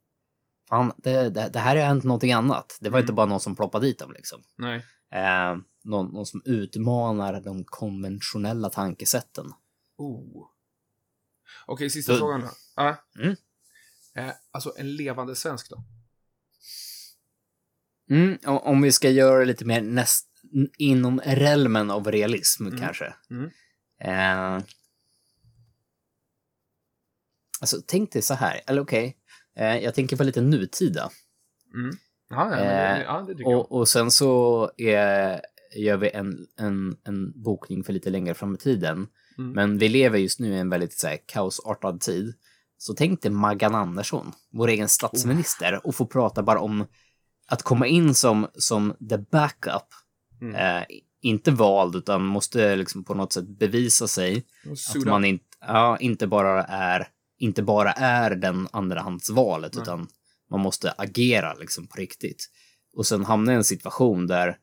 fan, 0.72 0.92
det, 0.98 1.30
det, 1.30 1.50
det 1.54 1.60
här 1.60 1.76
har 1.76 1.84
hänt 1.84 2.04
någonting 2.04 2.32
annat. 2.34 2.78
Det 2.82 2.90
var 2.90 2.98
Mm. 3.00 3.04
inte 3.04 3.14
bara 3.14 3.26
någon 3.26 3.40
som 3.40 3.56
ploppade 3.56 3.86
dit 3.86 4.00
dem 4.00 4.12
liksom. 4.12 4.44
nej. 4.58 4.86
Eh, 5.14 5.58
någon, 5.84 6.14
någon 6.14 6.26
som 6.26 6.42
utmanar 6.46 7.42
de 7.42 7.64
konventionella 7.66 8.70
tankesätten. 8.70 9.46
Oh. 9.98 10.48
Okej, 11.66 11.90
sista 11.90 12.14
Så- 12.14 12.20
frågan 12.20 12.42
då. 12.42 12.50
Ja. 12.76 12.96
Mm. 13.20 13.36
Eh, 14.16 14.34
alltså 14.52 14.74
en 14.78 14.96
levande 14.96 15.36
svensk 15.36 15.70
då? 15.70 15.84
Mm, 18.10 18.38
om 18.46 18.82
vi 18.82 18.92
ska 18.92 19.10
göra 19.10 19.40
det 19.40 19.46
lite 19.46 19.66
mer 19.66 19.82
näst, 19.82 20.28
inom 20.78 21.20
relmen 21.20 21.92
av 21.92 22.12
realism 22.12 22.68
Mm. 22.68 22.80
kanske. 22.80 23.14
Mm. 23.30 23.50
Eh, 24.02 24.64
alltså 27.62 27.78
tänk 27.88 28.12
dig 28.12 28.22
så 28.22 28.34
här, 28.34 28.62
eller 28.68 28.82
okej, 28.82 29.06
eh, 29.08 29.14
jag 29.56 29.96
tänker 29.96 30.18
på 30.18 30.24
lite 30.24 30.42
nutida. 30.42 31.10
Mm. 31.74 31.96
Ja, 32.30 32.52
ja, 32.52 32.56
det, 32.58 32.66
Eh, 32.66 33.02
ja, 33.02 33.26
det 33.28 33.44
jag. 33.44 33.60
Och, 33.60 33.72
och 33.72 33.88
sen 33.88 34.12
så 34.12 34.72
är, 34.78 35.42
gör 35.76 35.98
vi 35.98 36.10
en, 36.10 36.48
en, 36.60 36.98
en 37.04 37.42
bokning 37.44 37.84
för 37.84 37.94
lite 37.94 38.10
längre 38.10 38.34
fram 38.34 38.54
i 38.56 38.58
tiden. 38.58 39.08
Mm. 39.38 39.52
Men 39.52 39.78
vi 39.78 39.90
lever 39.90 40.20
just 40.20 40.40
nu 40.40 40.54
i 40.54 40.60
en 40.60 40.70
väldigt 40.70 40.94
så 40.94 41.08
här, 41.08 41.18
kaosartad 41.26 42.02
tid. 42.02 42.34
Så 42.78 42.94
tänk 42.94 43.22
dig 43.22 43.32
Maggan 43.32 43.76
Andersson, 43.76 44.32
vår 44.52 44.68
egen 44.68 44.90
statsminister, 44.90 45.88
och 45.88 45.96
få 45.96 46.06
prata 46.06 46.44
bara 46.44 46.60
om 46.60 46.86
att 47.48 47.64
komma 47.64 47.88
in 47.88 48.14
som, 48.16 48.48
som 48.54 48.94
the 49.10 49.18
backup, 49.18 49.84
Mm. 50.42 50.56
eh, 50.56 50.84
inte 51.22 51.52
vald 51.52 51.96
utan 51.96 52.26
måste 52.26 52.76
liksom 52.76 53.04
på 53.04 53.14
något 53.14 53.34
sätt 53.34 53.48
bevisa 53.48 54.08
sig 54.08 54.46
att 54.96 55.06
man 55.06 55.26
inte, 55.26 55.46
ja, 55.60 55.98
inte 55.98 56.28
bara 56.28 56.64
är 56.64 57.08
inte 57.42 57.64
bara 57.64 57.92
är 57.92 58.36
den 58.36 58.68
andrahandsvalet 58.72 59.74
Nej. 59.74 59.82
utan 59.82 60.08
man 60.50 60.60
måste 60.60 60.92
agera 60.92 61.54
liksom 61.54 61.88
på 61.88 61.98
riktigt. 61.98 62.50
Och 62.94 63.06
sen 63.06 63.26
hamna 63.26 63.52
i 63.52 63.56
en 63.56 63.64
situation 63.64 64.28
där 64.28 64.58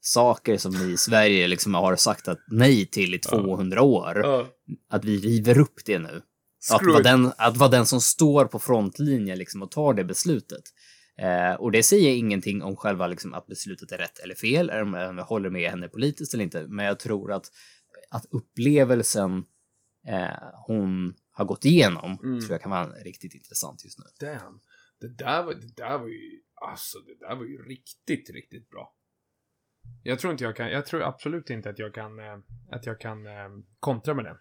saker 0.00 0.58
som 0.58 0.72
vi 0.72 0.92
i 0.92 0.96
Sverige 0.96 1.48
liksom 1.48 1.74
har 1.74 1.96
sagt 1.96 2.28
att 2.28 2.38
nej 2.50 2.86
till 2.86 3.14
i 3.14 3.18
200 3.18 3.82
år, 3.82 4.20
Ja. 4.24 4.46
att 4.90 5.04
vi 5.04 5.18
river 5.18 5.58
upp 5.58 5.84
det 5.84 5.98
nu. 5.98 6.22
Att 6.72 6.86
vara, 6.86 7.02
den, 7.02 7.32
att 7.38 7.56
vara 7.56 7.70
den 7.70 7.86
som 7.86 8.00
står 8.00 8.44
på 8.44 8.58
frontlinjen 8.58 9.38
liksom 9.38 9.62
och 9.62 9.70
tar 9.70 9.94
det 9.94 10.04
beslutet. 10.04 10.62
Eh, 11.18 11.54
och 11.54 11.72
det 11.72 11.82
säger 11.82 12.14
ingenting 12.14 12.62
om 12.62 12.76
själva 12.76 13.06
liksom, 13.06 13.34
att 13.34 13.46
beslutet 13.46 13.92
är 13.92 13.98
rätt 13.98 14.18
eller 14.18 14.34
fel, 14.34 14.70
eller 14.70 14.82
om 14.82 14.94
jag 14.94 15.24
håller 15.24 15.50
med 15.50 15.70
henne 15.70 15.88
politiskt 15.88 16.34
eller 16.34 16.44
inte. 16.44 16.66
Men 16.68 16.86
jag 16.86 16.98
tror 16.98 17.32
att, 17.32 17.46
att 18.10 18.26
upplevelsen 18.30 19.44
eh, 20.08 20.48
hon 20.66 21.14
har 21.36 21.44
gått 21.44 21.64
igenom 21.64 22.18
Mm. 22.22 22.40
tror 22.40 22.52
jag 22.52 22.60
kan 22.62 22.70
vara 22.70 22.86
riktigt 22.86 23.34
intressant 23.34 23.84
just 23.84 23.98
nu. 23.98 24.04
Damn. 24.26 24.60
Det 25.00 25.08
där 25.08 25.42
var, 25.42 25.54
det 25.54 25.76
där 25.76 25.98
var 25.98 26.08
ju, 26.08 26.40
alltså 26.54 26.98
det 26.98 27.26
där 27.26 27.36
var 27.36 27.44
ju 27.44 27.62
riktigt, 27.62 28.30
riktigt 28.30 28.70
bra. 28.70 28.92
Jag 30.02 30.18
tror 30.18 30.32
inte 30.32 30.44
jag 30.44 30.56
kan, 30.56 30.68
jag 30.70 30.86
tror 30.86 31.02
absolut 31.02 31.50
inte 31.50 31.70
att 31.70 31.78
jag 31.78 31.94
kan, 31.94 32.18
eh, 32.18 32.38
att 32.70 32.86
jag 32.86 33.00
kan 33.00 33.26
eh, 33.26 33.48
kontra 33.80 34.14
med 34.14 34.24
det. 34.24 34.36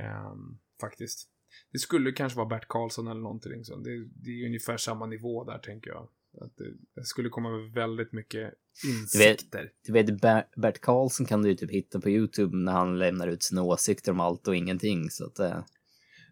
Ehm, 0.00 0.58
faktiskt. 0.80 1.28
Det 1.72 1.78
skulle 1.78 2.12
kanske 2.12 2.36
vara 2.36 2.48
Bert 2.48 2.68
Karlsson 2.68 3.06
eller 3.08 3.20
någonting 3.20 3.64
sånt. 3.64 3.84
Det, 3.84 4.04
det 4.24 4.30
är 4.30 4.46
ungefär 4.46 4.76
samma 4.76 5.06
nivå 5.06 5.44
där 5.44 5.58
tänker 5.58 5.90
jag. 5.90 6.08
Att 6.40 6.56
det, 6.56 6.64
det 6.94 7.04
skulle 7.04 7.28
komma 7.28 7.50
med 7.50 7.72
väldigt 7.72 8.12
mycket 8.12 8.54
insikter. 8.86 9.72
Du 9.86 9.92
vet, 9.92 10.06
Ber- 10.22 10.60
Bert 10.60 10.80
Karlsson 10.80 11.26
kan 11.26 11.42
du 11.42 11.48
ju 11.48 11.54
typ 11.54 11.70
hitta 11.70 12.00
på 12.00 12.10
YouTube 12.10 12.56
när 12.56 12.72
han 12.72 12.98
lämnar 12.98 13.28
ut 13.28 13.42
sina 13.42 13.62
åsikter 13.62 14.12
om 14.12 14.20
allt 14.20 14.48
och 14.48 14.56
ingenting. 14.56 15.10
Så 15.10 15.26
att, 15.26 15.38
eh, 15.38 15.64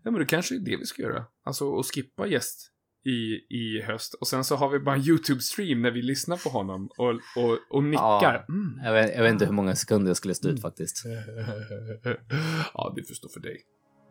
Ja, 0.05 0.11
men 0.11 0.21
det 0.21 0.27
kanske 0.27 0.55
är 0.55 0.59
det 0.59 0.77
vi 0.77 0.87
ska 0.87 1.03
göra. 1.03 1.25
Alltså 1.45 1.79
att 1.79 1.87
skippa 1.87 2.27
gäst 2.27 2.71
i, 3.05 3.47
i 3.57 3.83
höst. 3.83 4.15
Och 4.15 4.27
sen 4.27 4.45
så 4.45 4.57
har 4.57 4.69
vi 4.69 4.79
bara 4.79 4.95
en 4.95 5.03
YouTube-stream 5.03 5.75
när 5.81 5.91
vi 5.91 6.03
lyssnar 6.03 6.37
på 6.37 6.49
honom 6.49 6.89
och, 6.99 7.11
och, 7.11 7.59
och 7.71 7.85
nickar. 7.85 8.47
Mm. 8.49 8.81
jag, 8.85 8.93
vet, 8.93 9.15
jag 9.15 9.23
vet 9.23 9.33
inte 9.33 9.47
hur 9.47 9.53
många 9.53 9.77
sekunder 9.77 10.11
jag 10.11 10.17
skulle 10.17 10.35
stå 10.35 10.49
ut 10.49 10.63
faktiskt. 10.63 11.05
ja, 12.75 12.93
det 12.97 13.03
förstår 13.03 13.29
för 13.29 13.41
dig. 13.41 13.61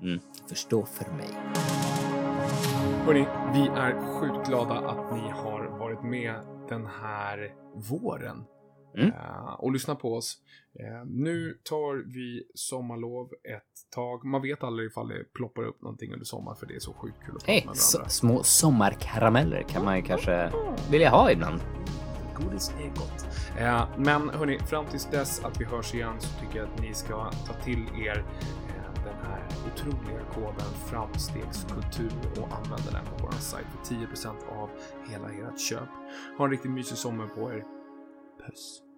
Mm. 0.02 0.20
Förstå 0.50 0.86
för 0.86 1.12
mig. 1.12 1.30
Hörni, 3.06 3.28
vi 3.54 3.68
är 3.82 4.20
sjukt 4.20 4.48
glada 4.48 4.74
att 4.74 5.14
ni 5.14 5.30
har 5.30 5.80
varit 5.80 6.04
med 6.04 6.36
den 6.70 6.86
här 6.86 7.52
våren. 7.90 8.38
Mm. 8.98 9.08
Eh, 9.10 9.54
och 9.60 9.72
lyssna 9.72 9.96
på 9.96 10.16
oss. 10.16 10.38
Eh, 10.80 11.06
nu 11.06 11.58
tar 11.64 12.14
vi 12.14 12.44
sommarlov 12.56 13.30
ett 13.56 13.92
tag. 13.96 14.26
Man 14.26 14.42
vet 14.42 14.64
aldrig 14.64 14.90
ifall 14.90 15.08
det 15.08 15.34
ploppar 15.34 15.64
upp 15.64 15.82
någonting 15.82 16.14
under 16.14 16.26
sommar 16.26 16.56
för 16.56 16.66
det 16.66 16.76
är 16.76 16.80
så 16.80 16.94
sjukt 16.94 17.18
kul 17.26 17.36
att 17.38 17.44
Hej, 17.48 17.64
med 17.66 17.76
s- 17.76 17.94
varandra. 17.94 18.10
små 18.10 18.44
sommarkarameller 18.44 19.62
kan 19.70 19.86
man 19.86 19.96
ju 19.98 20.02
kanske 20.04 20.52
vilja 20.92 21.10
ha 21.10 21.32
ibland. 21.32 21.62
Godis 22.38 22.70
är 22.70 22.88
gott. 22.90 23.28
Eh, 23.60 23.88
men 23.98 24.30
hörni, 24.30 24.60
fram 24.60 24.86
tills 24.86 25.06
dess 25.06 25.44
att 25.46 25.62
vi 25.62 25.66
hörs 25.66 25.94
igen 25.94 26.14
så 26.20 26.40
tycker 26.40 26.60
jag 26.60 26.68
att 26.70 26.82
ni 26.82 26.94
ska 26.94 27.32
ta 27.48 27.54
till 27.54 27.86
er 28.08 28.26
den 29.06 29.16
här 29.26 29.44
otroliga 29.68 30.20
koden 30.34 30.68
framstegskultur 30.86 32.12
och 32.42 32.48
använda 32.56 32.92
den 32.92 33.06
på 33.06 33.24
vår 33.26 33.32
sajt 33.32 33.66
för 33.84 33.96
10% 33.96 34.28
av 34.62 34.70
hela 35.12 35.30
ert 35.30 35.60
köp. 35.60 35.90
Ha 36.38 36.46
en 36.46 36.52
riktigt 36.52 36.72
mysig 36.72 36.98
sommar 36.98 37.28
på 37.28 37.52
er. 37.54 37.64
purpose. 38.44 38.93